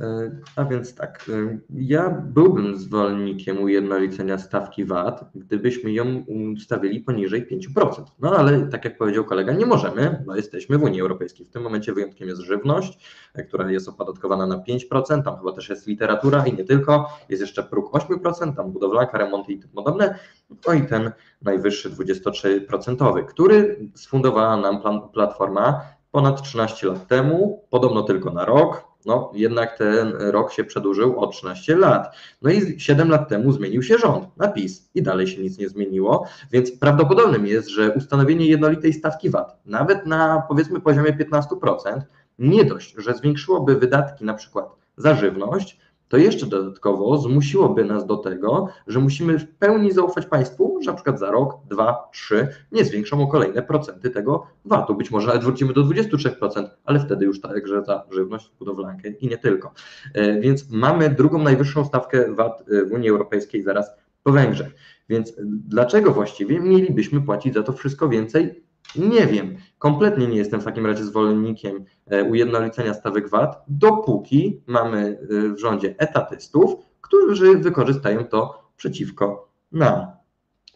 [0.00, 6.24] E, a więc tak, e, ja byłbym zwolennikiem ujednolicenia stawki VAT, gdybyśmy ją
[6.56, 8.04] ustawili poniżej 5%.
[8.20, 11.46] No ale tak jak powiedział kolega, nie możemy, bo jesteśmy w Unii Europejskiej.
[11.46, 12.98] W tym momencie wyjątkiem jest żywność,
[13.34, 17.40] e, która jest opodatkowana na 5%, tam chyba też jest literatura i nie tylko, jest
[17.40, 20.18] jeszcze próg 8%, tam budowlanka, remonty i tym podobne,
[20.66, 24.82] no i ten najwyższy 23%, który sfundowała nam
[25.12, 25.80] platforma
[26.10, 31.26] ponad 13 lat temu, podobno tylko na rok, no jednak ten rok się przedłużył o
[31.26, 32.16] 13 lat.
[32.42, 35.68] No i 7 lat temu zmienił się rząd na PiS i dalej się nic nie
[35.68, 42.00] zmieniło, więc prawdopodobnym jest, że ustanowienie jednolitej stawki VAT, nawet na powiedzmy poziomie 15%,
[42.38, 45.78] nie dość, że zwiększyłoby wydatki na przykład za żywność,
[46.08, 50.94] to jeszcze dodatkowo zmusiłoby nas do tego, że musimy w pełni zaufać państwu, że na
[50.94, 54.94] przykład za rok, dwa, trzy nie zwiększą o kolejne procenty tego VAT-u.
[54.94, 59.38] Być może nawet wrócimy do 23%, ale wtedy już także za żywność, budowlankę i nie
[59.38, 59.72] tylko.
[60.14, 63.90] E, więc mamy drugą najwyższą stawkę VAT e, w Unii Europejskiej zaraz
[64.22, 64.74] po Węgrzech.
[65.08, 65.32] Więc
[65.68, 68.65] dlaczego właściwie mielibyśmy płacić za to wszystko więcej?
[68.96, 69.56] Nie wiem.
[69.78, 75.58] Kompletnie nie jestem w takim razie zwolennikiem e, ujednolicenia stawek VAT, dopóki mamy e, w
[75.58, 80.06] rządzie etatystów, którzy wykorzystają to przeciwko nam.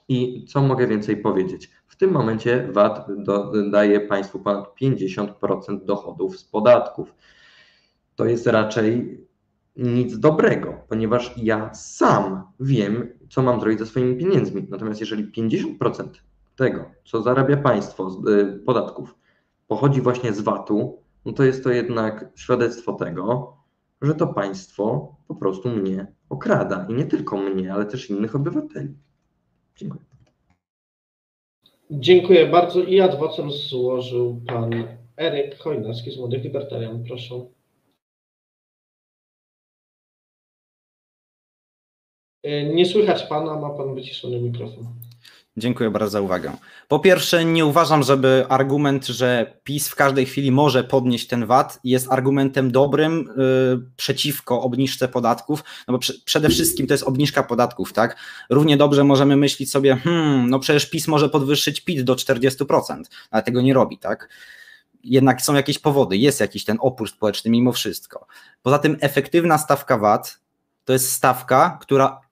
[0.09, 1.71] I co mogę więcej powiedzieć?
[1.87, 3.07] W tym momencie VAT
[3.71, 7.15] daje państwu ponad 50% dochodów z podatków.
[8.17, 9.21] To jest raczej
[9.77, 14.67] nic dobrego, ponieważ ja sam wiem, co mam zrobić ze swoimi pieniędzmi.
[14.71, 16.09] Natomiast jeżeli 50%
[16.61, 19.15] tego, co zarabia państwo z y, podatków,
[19.67, 23.57] pochodzi właśnie z VAT-u, no to jest to jednak świadectwo tego,
[24.03, 26.87] że to państwo po prostu mnie okrada.
[26.89, 28.95] I nie tylko mnie, ale też innych obywateli.
[29.77, 30.05] Dziękuję.
[31.91, 32.83] Dziękuję bardzo.
[32.83, 34.71] I adwocem złożył pan
[35.17, 37.05] Eryk Chojnacki z Młodych Libertarian.
[37.05, 37.35] Proszę.
[42.47, 45.10] Y, Nie słychać pana, ma pan wyciszony mikrofon.
[45.61, 46.53] Dziękuję bardzo za uwagę.
[46.89, 51.81] Po pierwsze, nie uważam, żeby argument, że PiS w każdej chwili może podnieść ten VAT,
[51.85, 57.43] jest argumentem dobrym y, przeciwko obniżce podatków, no bo prze, przede wszystkim to jest obniżka
[57.43, 58.17] podatków, tak?
[58.51, 63.43] Równie dobrze możemy myśleć sobie, hmm, no przecież PiS może podwyższyć PIT do 40%, ale
[63.43, 64.29] tego nie robi, tak?
[65.05, 68.27] Jednak są jakieś powody, jest jakiś ten opór społeczny mimo wszystko.
[68.63, 70.41] Poza tym efektywna stawka VAT
[70.85, 72.30] to jest stawka, która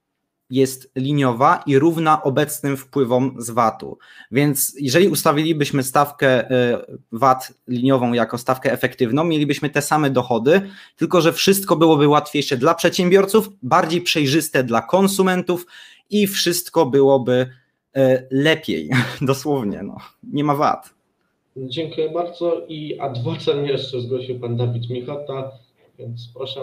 [0.51, 3.99] jest liniowa i równa obecnym wpływom z VAT-u.
[4.31, 11.21] Więc jeżeli ustawilibyśmy stawkę y, VAT liniową jako stawkę efektywną, mielibyśmy te same dochody, tylko
[11.21, 15.67] że wszystko byłoby łatwiejsze dla przedsiębiorców, bardziej przejrzyste dla konsumentów
[16.11, 17.47] i wszystko byłoby
[17.97, 18.91] y, lepiej,
[19.21, 19.83] dosłownie.
[19.83, 19.97] No.
[20.33, 20.95] Nie ma VAT.
[21.57, 25.51] Dziękuję bardzo i adwocem jeszcze zgłosił pan Dawid Michota,
[25.99, 26.61] więc proszę.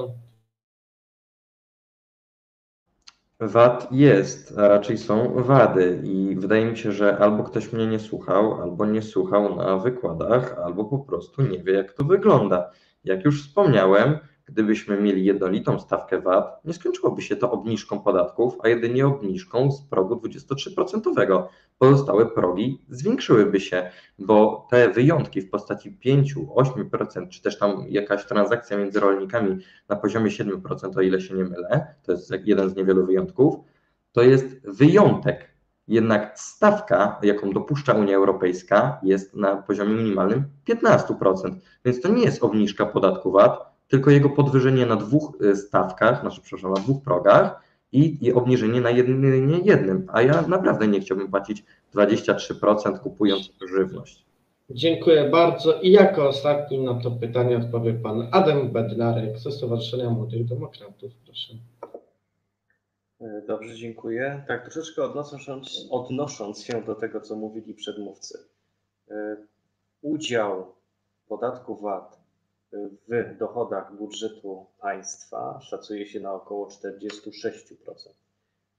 [3.40, 8.00] Wad jest, a raczej są wady i wydaje mi się, że albo ktoś mnie nie
[8.00, 12.72] słuchał, albo nie słuchał na wykładach, albo po prostu nie wie, jak to wygląda.
[13.04, 18.68] Jak już wspomniałem, gdybyśmy mieli jednolitą stawkę VAT, nie skończyłoby się to obniżką podatków, a
[18.68, 21.48] jedynie obniżką z progu 23%.
[21.78, 28.26] Pozostałe progi zwiększyłyby się, bo te wyjątki w postaci 5, 8%, czy też tam jakaś
[28.26, 29.58] transakcja między rolnikami
[29.90, 33.56] na poziomie 7%, o ile się nie mylę, to jest jeden z niewielu wyjątków,
[34.12, 35.56] to jest wyjątek.
[35.88, 41.56] Jednak stawka, jaką dopuszcza Unia Europejska, jest na poziomie minimalnym 15%.
[41.86, 46.42] Więc to nie jest obniżka podatku VAT, tylko jego podwyższenie na dwóch y, stawkach, znaczy,
[46.42, 50.08] przepraszam, na dwóch progach i, i obniżenie na jedynie jednym.
[50.14, 51.64] A ja naprawdę nie chciałbym płacić
[51.96, 54.26] 23% kupując żywność.
[54.70, 60.46] Dziękuję bardzo i jako ostatni na to pytanie odpowie pan Adam Bednarek ze Stowarzyszenia Młodych
[60.46, 61.12] Demokratów.
[61.26, 61.54] Proszę.
[63.48, 64.44] Dobrze, dziękuję.
[64.48, 68.40] Tak, troszeczkę odnosząc, odnosząc się do tego, co mówili przedmówcy.
[69.12, 69.38] E,
[70.02, 70.76] Udział
[71.28, 72.25] podatku VAT
[73.08, 76.72] w dochodach budżetu państwa szacuje się na około 46%.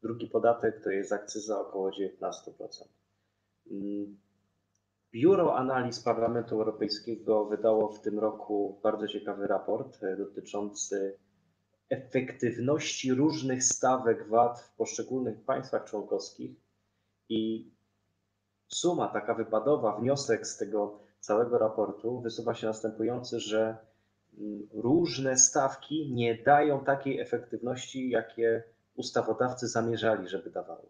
[0.03, 2.03] Drugi podatek to jest akcyza około 19%.
[3.71, 4.17] Mm,
[5.13, 11.19] Biuro Analiz Parlamentu Europejskiego wydało w tym roku bardzo ciekawy raport dotyczący
[11.91, 16.51] efektywności różnych stawek VAT w poszczególnych państwach członkowskich
[17.29, 17.71] i
[18.69, 23.77] suma taka wypadowa, wniosek z tego całego raportu wysuwa się następujący, że
[24.39, 28.63] mm, różne stawki nie dają takiej efektywności, jakie
[28.97, 30.87] ustawodawcy zamierzali, żeby dawały.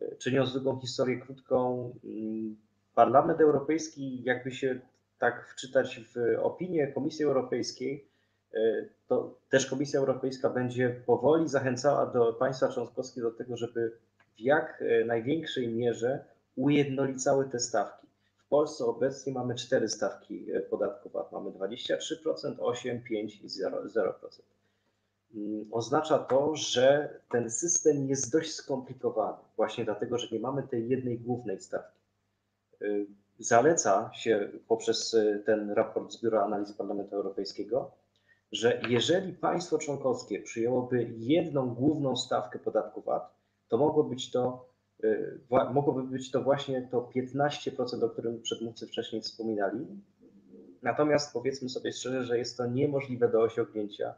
[0.00, 2.56] E, Czyniąc długą historię krótką, mm,
[2.94, 4.80] Parlament Europejski, jakby się
[5.18, 8.08] tak wczytać w opinię Komisji Europejskiej,
[8.54, 8.58] e,
[9.08, 13.92] to też Komisja Europejska będzie powoli zachęcała do państwa członkowskie do tego, żeby
[14.36, 16.24] w jak e, największej mierze
[16.56, 18.01] ujednolicały te stawki.
[18.52, 21.32] Polsce obecnie mamy cztery stawki e, podatku VAT.
[21.32, 23.88] Mamy 23%, 8, 5 i 0%.
[23.88, 24.12] 0%.
[25.34, 30.88] Mm, Oznacza to, że ten system jest dość skomplikowany, właśnie dlatego, że nie mamy tej
[30.88, 32.00] jednej głównej stawki.
[32.82, 33.06] Y,
[33.38, 37.90] Zaleca się poprzez y, ten raport z Biura Analiz Parlamentu Europejskiego,
[38.52, 43.34] że jeżeli państwo członkowskie przyjęłoby jedną główną stawkę podatku VAT,
[43.68, 44.71] to mogło być to,
[45.72, 49.86] mogłoby być to właśnie to 15%, o którym przedmówcy wcześniej wspominali.
[50.82, 54.14] Natomiast powiedzmy sobie szczerze, że jest to niemożliwe do osiągnięcia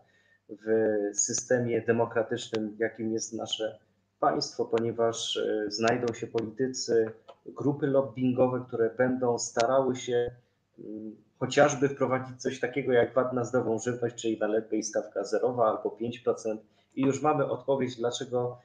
[0.48, 0.66] w
[1.12, 3.78] systemie demokratycznym, jakim jest nasze
[4.20, 7.12] państwo, ponieważ y, znajdą się politycy,
[7.46, 10.30] grupy lobbingowe, które będą starały się
[10.78, 15.96] mm, chociażby wprowadzić coś takiego jak VAT na zdrową żywność, czyli najlepiej stawka zerowa albo
[16.00, 16.56] 5%.
[16.94, 18.58] I już mamy odpowiedź, dlaczego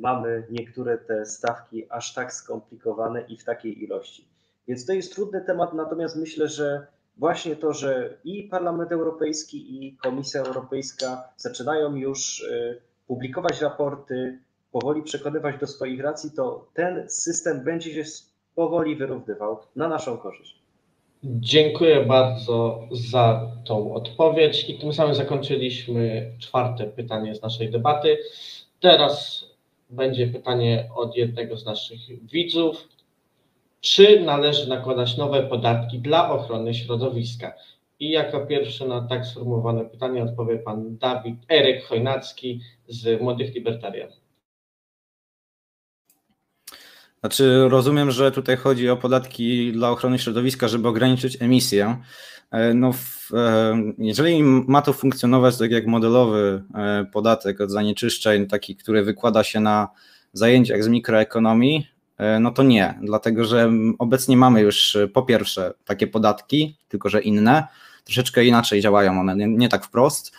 [0.00, 4.28] mamy niektóre te stawki aż tak skomplikowane i w takiej ilości.
[4.68, 6.86] Więc to jest trudny temat, natomiast myślę, że
[7.16, 14.38] właśnie to, że i Parlament Europejski, i Komisja Europejska zaczynają już y, publikować raporty,
[14.72, 18.10] powoli przekonywać do swoich racji, to ten system będzie się
[18.54, 20.60] powoli wyrównywał na naszą korzyść.
[21.24, 28.18] Dziękuję bardzo za tą odpowiedź i tym samym zakończyliśmy czwarte pytanie z naszej debaty.
[28.80, 29.44] Teraz
[29.90, 32.88] będzie pytanie od jednego z naszych widzów.
[33.80, 37.54] Czy należy nakładać nowe podatki dla ochrony środowiska?
[38.00, 44.10] I jako pierwszy na tak sformułowane pytanie odpowie pan Dawid Eryk Chojnacki z Młodych Libertarian.
[47.20, 51.96] Znaczy, rozumiem, że tutaj chodzi o podatki dla ochrony środowiska, żeby ograniczyć emisję.
[52.50, 58.46] E, no, w, e, jeżeli ma to funkcjonować tak jak modelowy e, podatek od zanieczyszczeń,
[58.46, 59.88] taki, który wykłada się na
[60.32, 61.86] zajęciach z mikroekonomii,
[62.40, 67.66] no to nie, dlatego że obecnie mamy już po pierwsze takie podatki, tylko że inne,
[68.04, 70.32] troszeczkę inaczej działają one, nie, nie tak wprost.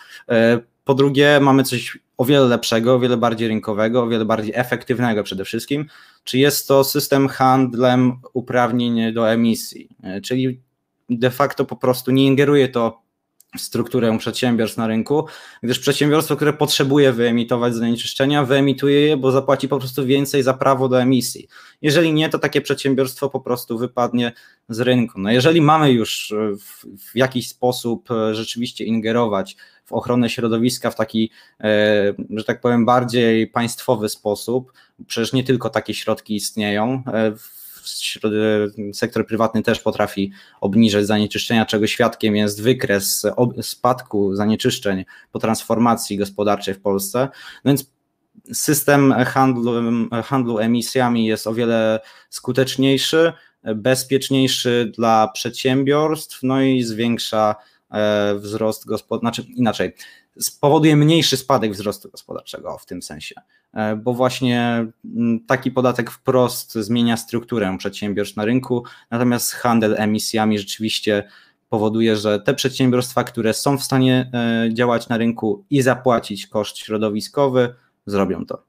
[0.84, 5.22] Po drugie, mamy coś o wiele lepszego, o wiele bardziej rynkowego, o wiele bardziej efektywnego
[5.22, 5.86] przede wszystkim,
[6.24, 9.88] czy jest to system handlem uprawnień do emisji,
[10.22, 10.60] czyli
[11.10, 13.01] de facto po prostu nie ingeruje to
[13.56, 15.26] strukturę przedsiębiorstw na rynku,
[15.62, 20.88] gdyż przedsiębiorstwo, które potrzebuje wyemitować zanieczyszczenia, wyemituje je, bo zapłaci po prostu więcej za prawo
[20.88, 21.48] do emisji.
[21.82, 24.32] Jeżeli nie, to takie przedsiębiorstwo po prostu wypadnie
[24.68, 25.20] z rynku.
[25.20, 30.96] No jeżeli mamy już w, w jakiś sposób e, rzeczywiście ingerować w ochronę środowiska w
[30.96, 31.30] taki,
[31.60, 34.72] e, że tak powiem, bardziej państwowy sposób,
[35.06, 37.32] przecież nie tylko takie środki istnieją, e,
[38.92, 43.26] sektor prywatny też potrafi obniżać zanieczyszczenia, czego świadkiem jest wykres
[43.62, 47.28] spadku zanieczyszczeń po transformacji gospodarczej w Polsce.
[47.64, 47.92] No więc
[48.52, 49.72] system handlu,
[50.24, 53.32] handlu emisjami jest o wiele skuteczniejszy,
[53.74, 57.54] bezpieczniejszy dla przedsiębiorstw, no i zwiększa
[57.90, 59.94] e, wzrost gospodarczy, znaczy inaczej,
[60.40, 63.34] spowoduje mniejszy spadek wzrostu gospodarczego w tym sensie.
[63.74, 70.58] E, bo właśnie mm, taki podatek wprost zmienia strukturę przedsiębiorstw na rynku, natomiast handel emisjami
[70.58, 71.24] rzeczywiście
[71.70, 76.78] powoduje, że te przedsiębiorstwa, które są w stanie e, działać na rynku i zapłacić koszt
[76.78, 77.74] środowiskowy,
[78.06, 78.62] zrobią to.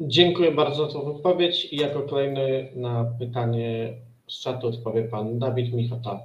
[0.00, 3.94] Dziękuję bardzo za tę wypowiedź i jako kolejny na pytanie
[4.28, 6.20] z czatu odpowie pan Dawid Michota.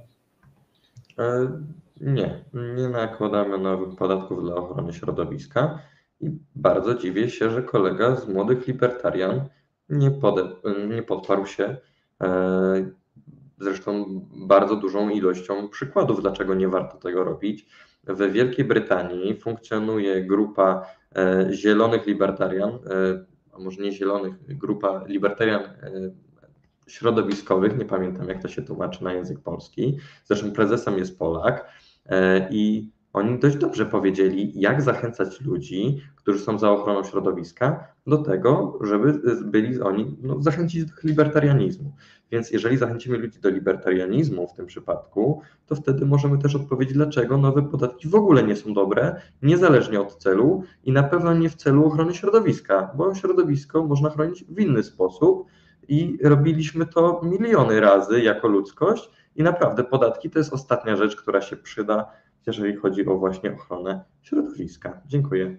[1.18, 1.48] E,
[2.00, 5.78] nie, nie nakładamy nowych podatków dla ochrony środowiska.
[6.20, 9.40] I bardzo dziwię się, że kolega z młodych libertarian
[9.88, 10.48] nie, pode,
[10.88, 11.76] nie podparł się
[12.22, 12.90] e,
[13.58, 17.66] zresztą bardzo dużą ilością przykładów, dlaczego nie warto tego robić.
[18.04, 22.78] We Wielkiej Brytanii funkcjonuje grupa e, zielonych libertarian, e,
[23.52, 25.62] a może nie zielonych, grupa libertarian
[26.86, 29.98] środowiskowych, nie pamiętam jak to się tłumaczy na język polski.
[30.24, 31.72] Zresztą prezesem jest Polak
[32.50, 38.78] i oni dość dobrze powiedzieli, jak zachęcać ludzi, którzy są za ochroną środowiska, do tego,
[38.80, 41.92] żeby byli oni, no, zachęcić do libertarianizmu.
[42.30, 47.38] Więc jeżeli zachęcimy ludzi do libertarianizmu w tym przypadku, to wtedy możemy też odpowiedzieć, dlaczego
[47.38, 51.54] nowe podatki w ogóle nie są dobre, niezależnie od celu i na pewno nie w
[51.54, 55.46] celu ochrony środowiska, bo środowisko można chronić w inny sposób
[55.88, 61.40] i robiliśmy to miliony razy jako ludzkość i naprawdę podatki to jest ostatnia rzecz, która
[61.40, 62.10] się przyda
[62.46, 65.02] jeżeli chodzi o właśnie ochronę środowiska.
[65.06, 65.58] Dziękuję.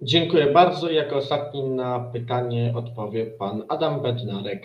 [0.00, 0.90] Dziękuję bardzo.
[0.90, 4.62] Jako ostatni na pytanie odpowie pan Adam Bednarek.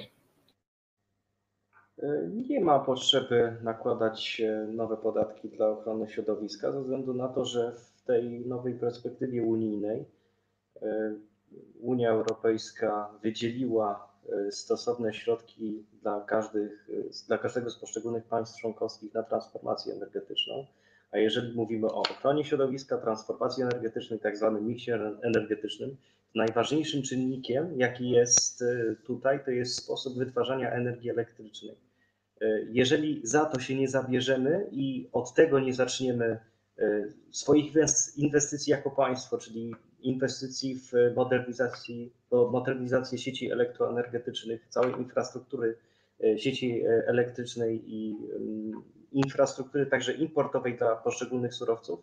[2.29, 8.01] Nie ma potrzeby nakładać nowe podatki dla ochrony środowiska, ze względu na to, że w
[8.01, 10.05] tej nowej perspektywie unijnej
[10.81, 11.15] e,
[11.81, 14.06] Unia Europejska wydzieliła e,
[14.51, 16.89] stosowne środki dla, każdych,
[17.27, 20.65] dla każdego z poszczególnych państw członkowskich na transformację energetyczną.
[21.11, 25.97] A jeżeli mówimy o ochronie środowiska, transformacji energetycznej, tak zwanym miksie energetycznym,
[26.35, 31.75] najważniejszym czynnikiem, jaki jest y, tutaj, to jest sposób wytwarzania energii elektrycznej.
[32.41, 36.39] Y, jeżeli za to się nie zabierzemy i od tego nie zaczniemy
[36.79, 37.73] y, swoich
[38.17, 39.75] inwestycji jako państwo, czyli
[40.07, 45.75] inwestycji w modernizacji, modernizację sieci elektroenergetycznych, całej infrastruktury
[46.23, 51.99] E, sieci e, elektrycznej i mm, infrastruktury także importowej dla poszczególnych surowców,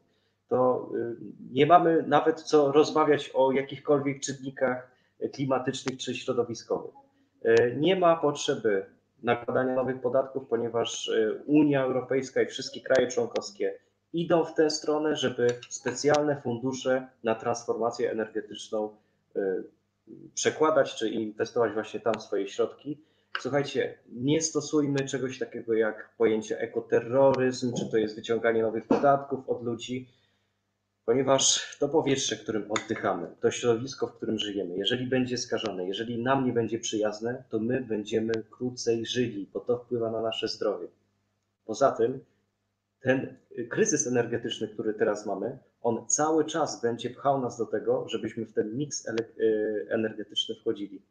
[0.48, 1.16] to y,
[1.52, 4.90] nie mamy nawet co rozmawiać o jakichkolwiek czynnikach
[5.32, 6.94] klimatycznych czy środowiskowych.
[7.42, 8.86] E, nie ma potrzeby
[9.22, 11.11] nakładania nowych podatków, ponieważ
[11.46, 13.74] Unia Europejska i wszystkie kraje członkowskie
[14.14, 18.96] idą w tę stronę, żeby specjalne fundusze na transformację energetyczną
[20.34, 22.98] przekładać czy inwestować właśnie tam swoje środki.
[23.40, 29.62] Słuchajcie, nie stosujmy czegoś takiego jak pojęcie ekoterroryzm, czy to jest wyciąganie nowych podatków od
[29.62, 30.08] ludzi,
[31.04, 36.46] ponieważ to powietrze, którym oddychamy, to środowisko, w którym żyjemy, jeżeli będzie skażone, jeżeli nam
[36.46, 40.88] nie będzie przyjazne, to my będziemy krócej żyli, bo to wpływa na nasze zdrowie.
[41.66, 42.20] Poza tym,
[43.05, 43.36] ten
[43.68, 48.52] kryzys energetyczny, który teraz mamy, on cały czas będzie pchał nas do tego, żebyśmy w
[48.52, 51.02] ten miks y, energetyczny wchodzili.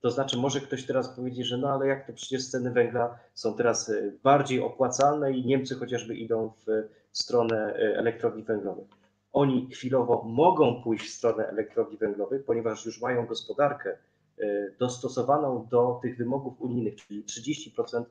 [0.00, 3.56] To znaczy, może ktoś teraz powiedzieć, że no ale jak to przecież ceny węgla są
[3.56, 8.88] teraz e, bardziej opłacalne i Niemcy chociażby idą w stronę elektrowni węglowych.
[9.32, 13.96] oni chwilowo mogą pójść w stronę elektrowni węglowych, ponieważ już mają gospodarkę
[14.38, 18.04] y, dostosowaną do tych wymogów unijnych, czyli 30%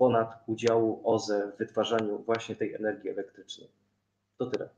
[0.00, 3.68] ponad udziału OZE w wytwarzaniu właśnie tej energii elektrycznej.
[4.38, 4.68] To tyle.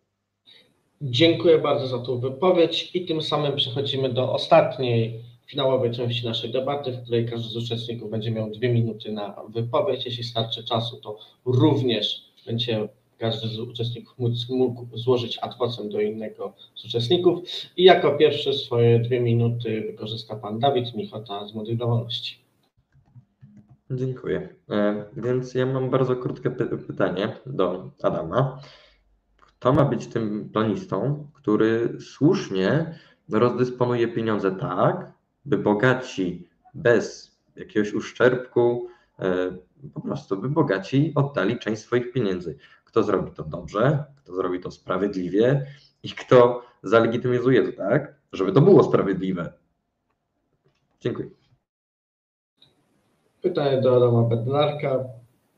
[1.03, 6.93] Dziękuję bardzo za tą wypowiedź i tym samym przechodzimy do ostatniej, finałowej części naszej debaty,
[6.93, 10.07] w której każdy z uczestników będzie miał dwie minuty na wypowiedź.
[10.07, 14.19] Jeśli starczy czasu, to również będzie każdy z uczestników
[14.49, 17.39] mógł złożyć ad vocem do innego z uczestników.
[17.77, 22.42] I jako pierwszy swoje dwie minuty wykorzysta pan Dawid Michota z Młodych.
[23.95, 24.55] Dziękuję.
[24.71, 28.61] E, Więc ja mam bardzo krótkie py- pytanie do Adama.
[29.41, 32.99] Kto ma być tym planistą, który słusznie
[33.33, 35.13] rozdysponuje pieniądze tak,
[35.45, 38.89] by bogaci bez jakiegoś uszczerbku,
[39.19, 39.57] e,
[39.95, 42.59] po prostu by bogaci oddali część swoich pieniędzy?
[42.85, 45.67] Kto zrobi to dobrze, kto zrobi to sprawiedliwie
[46.03, 49.53] i kto zalegitymizuje to tak, żeby to było sprawiedliwe?
[51.01, 51.42] Dziękuję.
[53.43, 55.05] Pytanie do Adama Bednarka.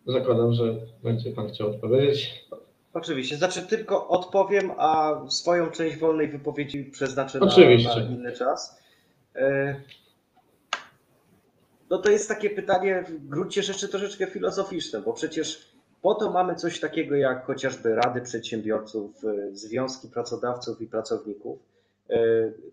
[0.06, 0.64] Zakładam, że
[1.02, 2.48] będzie pan chciał odpowiedzieć.
[2.94, 8.78] Oczywiście, znaczy tylko odpowiem, a swoją część wolnej wypowiedzi przeznaczę na, na inny czas.
[9.36, 9.74] E,
[11.90, 16.54] No to jest takie pytanie w gruncie rzeczy troszeczkę filozoficzne, bo przecież po to mamy
[16.54, 21.58] coś takiego jak chociażby rady przedsiębiorców, e, związki pracodawców i pracowników.
[22.10, 22.16] E,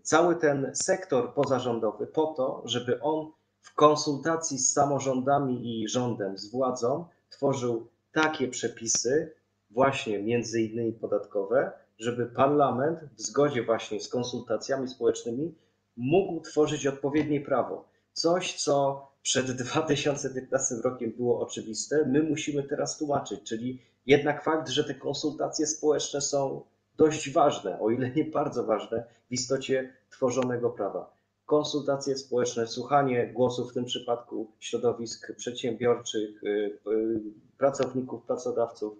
[0.02, 3.30] Cały ten sektor pozarządowy po to, żeby on
[3.62, 9.34] w konsultacji z samorządami i rządem, z władzą tworzył takie przepisy,
[9.70, 15.54] właśnie między innymi podatkowe, żeby parlament w zgodzie właśnie z konsultacjami społecznymi
[15.96, 17.88] mógł tworzyć odpowiednie prawo.
[18.12, 24.84] Coś, co przed 2015 rokiem było oczywiste, my musimy teraz tłumaczyć, czyli jednak fakt, że
[24.84, 26.64] te konsultacje społeczne są
[26.96, 31.21] dość ważne, o ile nie bardzo ważne w istocie tworzonego prawa.
[31.46, 37.20] Konsultacje społeczne, słuchanie głosów w tym przypadku środowisk przedsiębiorczych, y, y,
[37.58, 38.98] pracowników, pracodawców,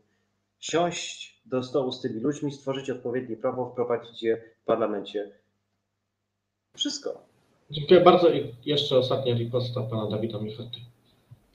[0.61, 5.31] siąść do stołu z tymi ludźmi, stworzyć odpowiednie prawo, wprowadzić je w parlamencie.
[6.77, 7.23] Wszystko.
[7.71, 10.79] Dziękuję bardzo i jeszcze ostatnia riposta pana Dawida Michoty.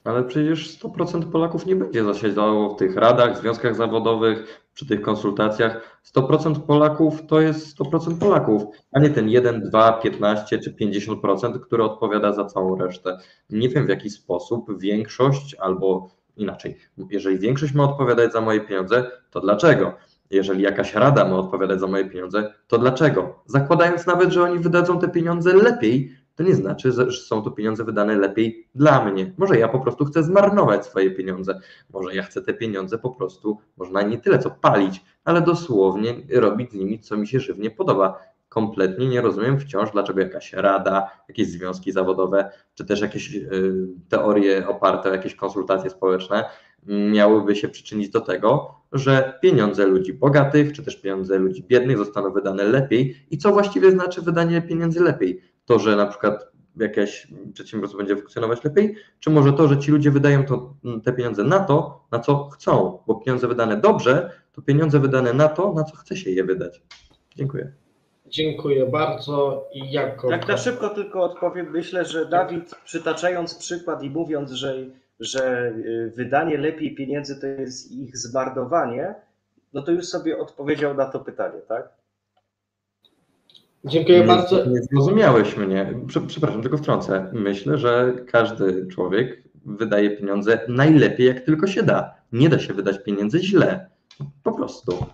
[0.04, 5.97] Ale przecież 100% Polaków nie będzie zasiadało w tych radach, związkach zawodowych, przy tych konsultacjach.
[6.16, 11.84] 100% Polaków to jest 100% Polaków, a nie ten 1, 2, 15 czy 50%, który
[11.84, 13.18] odpowiada za całą resztę.
[13.50, 16.78] Nie wiem w jaki sposób większość albo inaczej,
[17.10, 19.94] jeżeli większość ma odpowiadać za moje pieniądze, to dlaczego?
[20.32, 23.44] Jeżeli jakaś rada ma odpowiadać za moje pieniądze, to dlaczego?
[23.46, 27.84] Zakładając nawet, że oni wydadzą te pieniądze lepiej, to nie znaczy, że są to pieniądze
[27.84, 29.34] wydane lepiej dla mnie.
[29.38, 31.60] Może ja po prostu chcę zmarnować swoje pieniądze.
[31.94, 36.72] Może ja chcę te pieniądze po prostu, można nie tyle co palić, ale dosłownie robić
[36.72, 38.20] z nimi, co mi się żywnie podoba.
[38.50, 44.68] Kompletnie nie rozumiem wciąż, dlaczego jakaś rada, jakieś związki zawodowe, czy też jakieś y, teorie
[44.68, 46.44] oparte o jakieś konsultacje społeczne
[46.88, 52.32] miałyby się przyczynić do tego, że pieniądze ludzi bogatych, czy też pieniądze ludzi biednych zostaną
[52.32, 53.16] wydane lepiej.
[53.32, 55.42] I co właściwie znaczy wydanie pieniędzy lepiej?
[55.68, 60.12] To, że na przykład jakieś przedsiębiorstwo będzie funkcjonować lepiej, czy może to, że ci ludzie
[60.12, 65.00] wydają to, te pieniądze na to, na co chcą, bo pieniądze wydane dobrze, to pieniądze
[65.00, 66.82] wydane na to, na co chce się je wydać.
[67.36, 67.72] Dziękuję.
[68.28, 70.32] Dziękuję bardzo i jako...
[70.32, 74.76] Jak na szybko tylko odpowiem, myślę, że Dawid przytaczając przykład i mówiąc, że,
[75.20, 79.16] że y, wydanie lepiej pieniędzy to jest ich zmarnowanie,
[79.74, 81.90] no to już sobie odpowiedział na to pytanie, tak?
[83.88, 84.66] Dziękuję nie, bardzo.
[84.66, 85.94] Nie zrozumiałeś mnie.
[86.08, 87.30] Prze- Przepraszam, tylko wtrącę.
[87.34, 92.16] Myślę, że każdy człowiek wydaje pieniądze najlepiej, jak tylko się da.
[92.32, 93.90] Nie da się wydać pieniędzy źle.
[94.44, 95.06] Po prostu.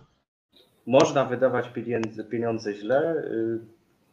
[0.88, 3.16] Można wydawać pieniędzy, pieniądze źle.
[3.32, 3.60] y,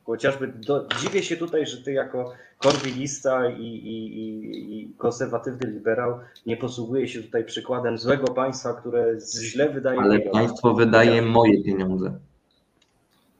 [0.05, 6.19] Chociażby do, dziwię się tutaj, że ty jako korwinista i, i, i, i konserwatywny liberał
[6.47, 10.41] nie posługuje się tutaj przykładem złego państwa, które źle wydaje Ale pieniądze.
[10.41, 12.13] państwo wydaje moje pieniądze.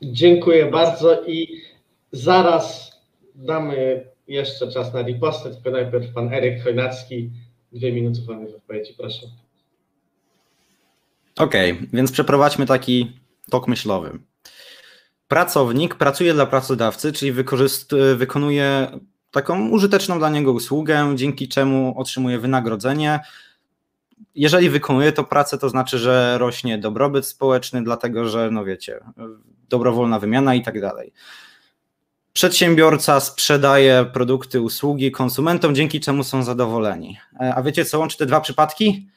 [0.03, 1.63] Dziękuję bardzo i
[2.13, 2.93] zaraz
[3.35, 7.31] damy jeszcze czas na ripostę, tylko najpierw pan Eryk Chojnacki.
[7.73, 9.27] Dwie minuty wolnej wypowiedzi, proszę.
[11.39, 13.13] Okej, więc przeprowadźmy taki
[13.51, 14.19] tok myślowy.
[15.29, 17.33] Pracownik pracuje dla pracodawcy, czyli
[18.17, 18.89] wykonuje
[19.31, 23.21] taką użyteczną dla niego usługę, dzięki czemu otrzymuje wynagrodzenie.
[24.35, 29.01] Jeżeli wykonuje to pracę, to znaczy, że rośnie dobrobyt społeczny, dlatego że, no wiecie,
[29.71, 31.13] dobrowolna wymiana i tak dalej.
[32.33, 37.19] Przedsiębiorca sprzedaje produkty, usługi konsumentom, dzięki czemu są zadowoleni.
[37.41, 39.11] E, A wiecie, co łączy te dwa przypadki?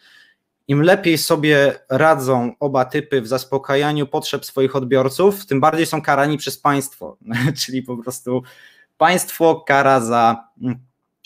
[0.68, 6.38] im lepiej sobie radzą oba typy w zaspokajaniu potrzeb swoich odbiorców, tym bardziej są karani
[6.38, 7.18] przez państwo,
[7.66, 8.44] czyli po prostu
[8.98, 10.48] państwo kara za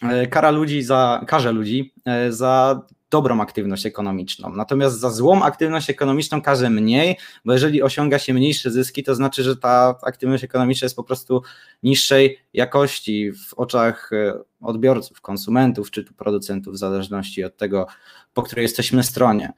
[0.03, 4.49] e, kara ludzi za karze ludzi e, za dobrą aktywność ekonomiczną.
[4.55, 9.43] Natomiast za złą aktywność ekonomiczną karze mniej, bo jeżeli osiąga się mniejsze zyski, to znaczy,
[9.43, 11.41] że ta aktywność ekonomiczna jest po prostu
[11.83, 17.87] niższej jakości w oczach e, odbiorców, konsumentów czy producentów, w zależności od tego,
[18.33, 19.53] po której jesteśmy stronie.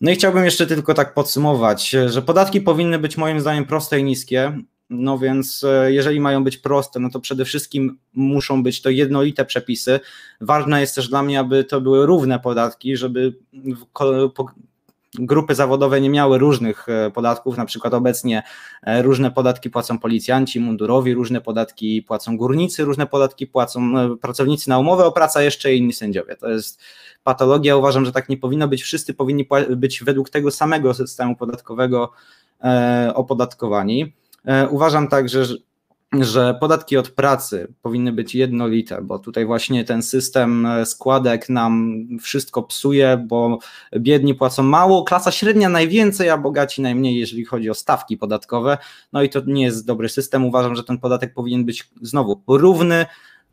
[0.00, 4.04] No i chciałbym jeszcze tylko tak podsumować, że podatki powinny być moim zdaniem proste i
[4.04, 4.58] niskie.
[4.90, 9.44] No więc e, jeżeli mają być proste, no to przede wszystkim muszą być to jednolite
[9.44, 10.00] przepisy.
[10.40, 13.34] Ważne jest też dla mnie, aby to były równe podatki, żeby
[15.14, 18.42] grupy zawodowe nie miały różnych e, podatków, na przykład obecnie
[18.82, 24.78] e, różne podatki płacą policjanci mundurowi, różne podatki płacą górnicy, różne podatki płacą pracownicy na
[24.78, 26.36] umowę o pracę, jeszcze inni sędziowie.
[26.36, 26.80] To jest
[27.24, 27.76] patologia.
[27.76, 28.82] Uważam, że tak nie powinno być.
[28.82, 32.12] Wszyscy powinni być według tego samego systemu podatkowego
[33.14, 34.12] opodatkowani.
[34.44, 35.44] E, uważam także,
[36.12, 42.02] że podatki od pracy powinny być jednolite, bo tutaj właśnie ten system e, składek nam
[42.20, 43.58] wszystko psuje, bo
[43.98, 48.78] biedni płacą mało, klasa średnia najwięcej, a bogaci najmniej, jeżeli chodzi o stawki podatkowe.
[49.12, 50.44] No i to nie jest dobry system.
[50.44, 53.06] Uważam, że ten podatek powinien być znowu równy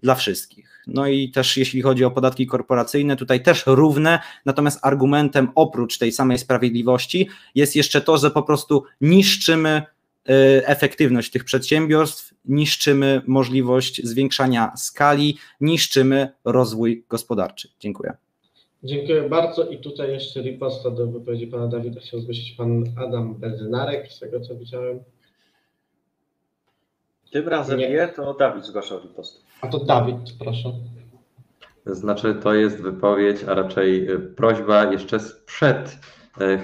[0.04, 0.84] dla wszystkich.
[0.88, 6.12] No i też jeśli chodzi o podatki korporacyjne, tutaj też równe, natomiast argumentem oprócz tej
[6.12, 9.84] samej sprawiedliwości jest jeszcze to, że po prostu niszczymy
[10.66, 17.70] efektywność tych przedsiębiorstw, niszczymy możliwość zwiększania skali, niszczymy rozwój gospodarczy.
[17.80, 18.14] Dziękuję.
[18.84, 24.12] Dziękuję bardzo i tutaj jeszcze riposta do wypowiedzi pana Dawida chciał zgłosić pan Adam Benzynarek,
[24.12, 25.00] z tego co widziałem.
[27.32, 29.40] Tym razem nie, nie to Dawid zgłaszał ripostę.
[29.62, 30.72] A to Dawid, proszę.
[31.86, 36.00] Znaczy to jest wypowiedź, a raczej y, prośba jeszcze sprzed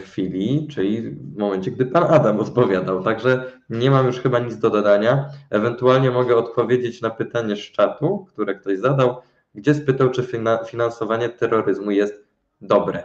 [0.04, 3.04] chwili, czyli w momencie, gdy pan Adam odpowiadał.
[3.04, 5.30] Także nie mam już chyba nic do dodania.
[5.50, 9.16] Ewentualnie mogę odpowiedzieć na pytanie z czatu, które ktoś zadał,
[9.56, 10.28] gdzie spytał, czy
[10.66, 12.28] finansowanie terroryzmu jest
[12.62, 13.04] dobre.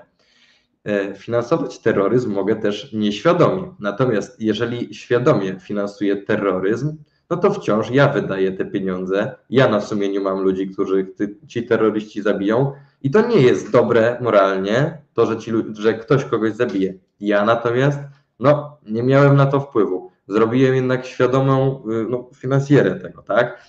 [0.85, 3.75] E, finansować terroryzm mogę też nieświadomie.
[3.81, 6.97] Natomiast jeżeli świadomie finansuję terroryzm,
[7.31, 9.35] no to wciąż ja wydaję te pieniądze.
[9.51, 11.15] Ja na sumieniu mam ludzi, którzy
[11.47, 16.53] ci terroryści zabiją, i to nie jest dobre moralnie, to, że, ci, że ktoś kogoś
[16.53, 16.95] zabije.
[17.21, 17.99] Ja natomiast
[18.41, 20.11] no, nie miałem na to wpływu.
[20.29, 23.67] Zrobiłem jednak świadomą y, no, finansjerę tego, tak?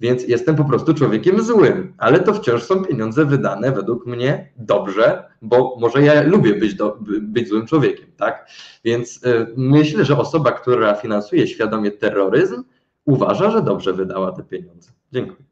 [0.00, 5.24] Więc jestem po prostu człowiekiem złym, ale to wciąż są pieniądze wydane według mnie dobrze,
[5.42, 8.50] bo może ja lubię być, do, być złym człowiekiem, tak?
[8.84, 12.64] Więc y, myślę, że osoba, która finansuje świadomie terroryzm,
[13.04, 14.90] uważa, że dobrze wydała te pieniądze.
[15.12, 15.49] Dziękuję.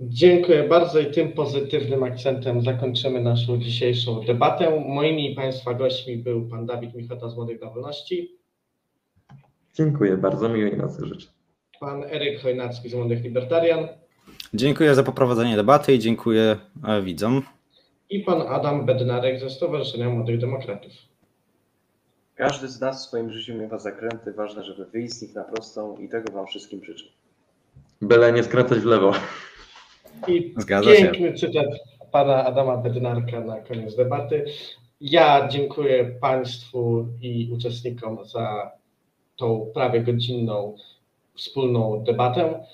[0.00, 4.84] Dziękuję bardzo i tym pozytywnym akcentem zakończymy naszą dzisiejszą debatę.
[4.88, 8.38] Moimi i Państwa gośćmi był Pan Dawid Michota z Młodych dla Wolności.
[9.74, 11.28] Dziękuję bardzo, miłej nocy życzę.
[11.80, 13.88] Pan Eryk Chojnacki z Młodych Libertarian.
[14.54, 17.42] Dziękuję za poprowadzenie debaty i dziękuję e, widzom.
[18.10, 20.92] I Pan Adam Bednarek ze Stowarzyszenia Młodych Demokratów.
[22.34, 25.96] Każdy z nas w swoim życiu miewa zakręty, ważne, żeby wyjść z nich na prostą
[25.96, 27.04] i tego Wam wszystkim życzę.
[28.02, 29.12] Byle nie skracać w lewo.
[30.28, 31.46] I Zgadza piękny się.
[31.46, 31.66] cytat
[32.12, 34.44] pana Adama Bednarka na koniec debaty.
[35.00, 38.70] Ja dziękuję Państwu i uczestnikom za
[39.36, 40.76] tą prawie godzinną
[41.34, 42.66] wspólną debatę.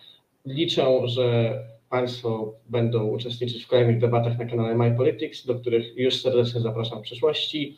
[0.47, 1.59] Liczę, że
[1.91, 7.03] Państwo będą uczestniczyć w kolejnych debatach na kanale MyPolitics, do których już serdecznie zapraszam w
[7.03, 7.77] przyszłości.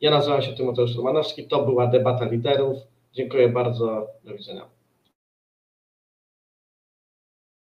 [0.00, 2.78] Ja nazywam się Tymoteusz Romanowski, to była debata liderów.
[3.12, 4.79] Dziękuję bardzo, do widzenia.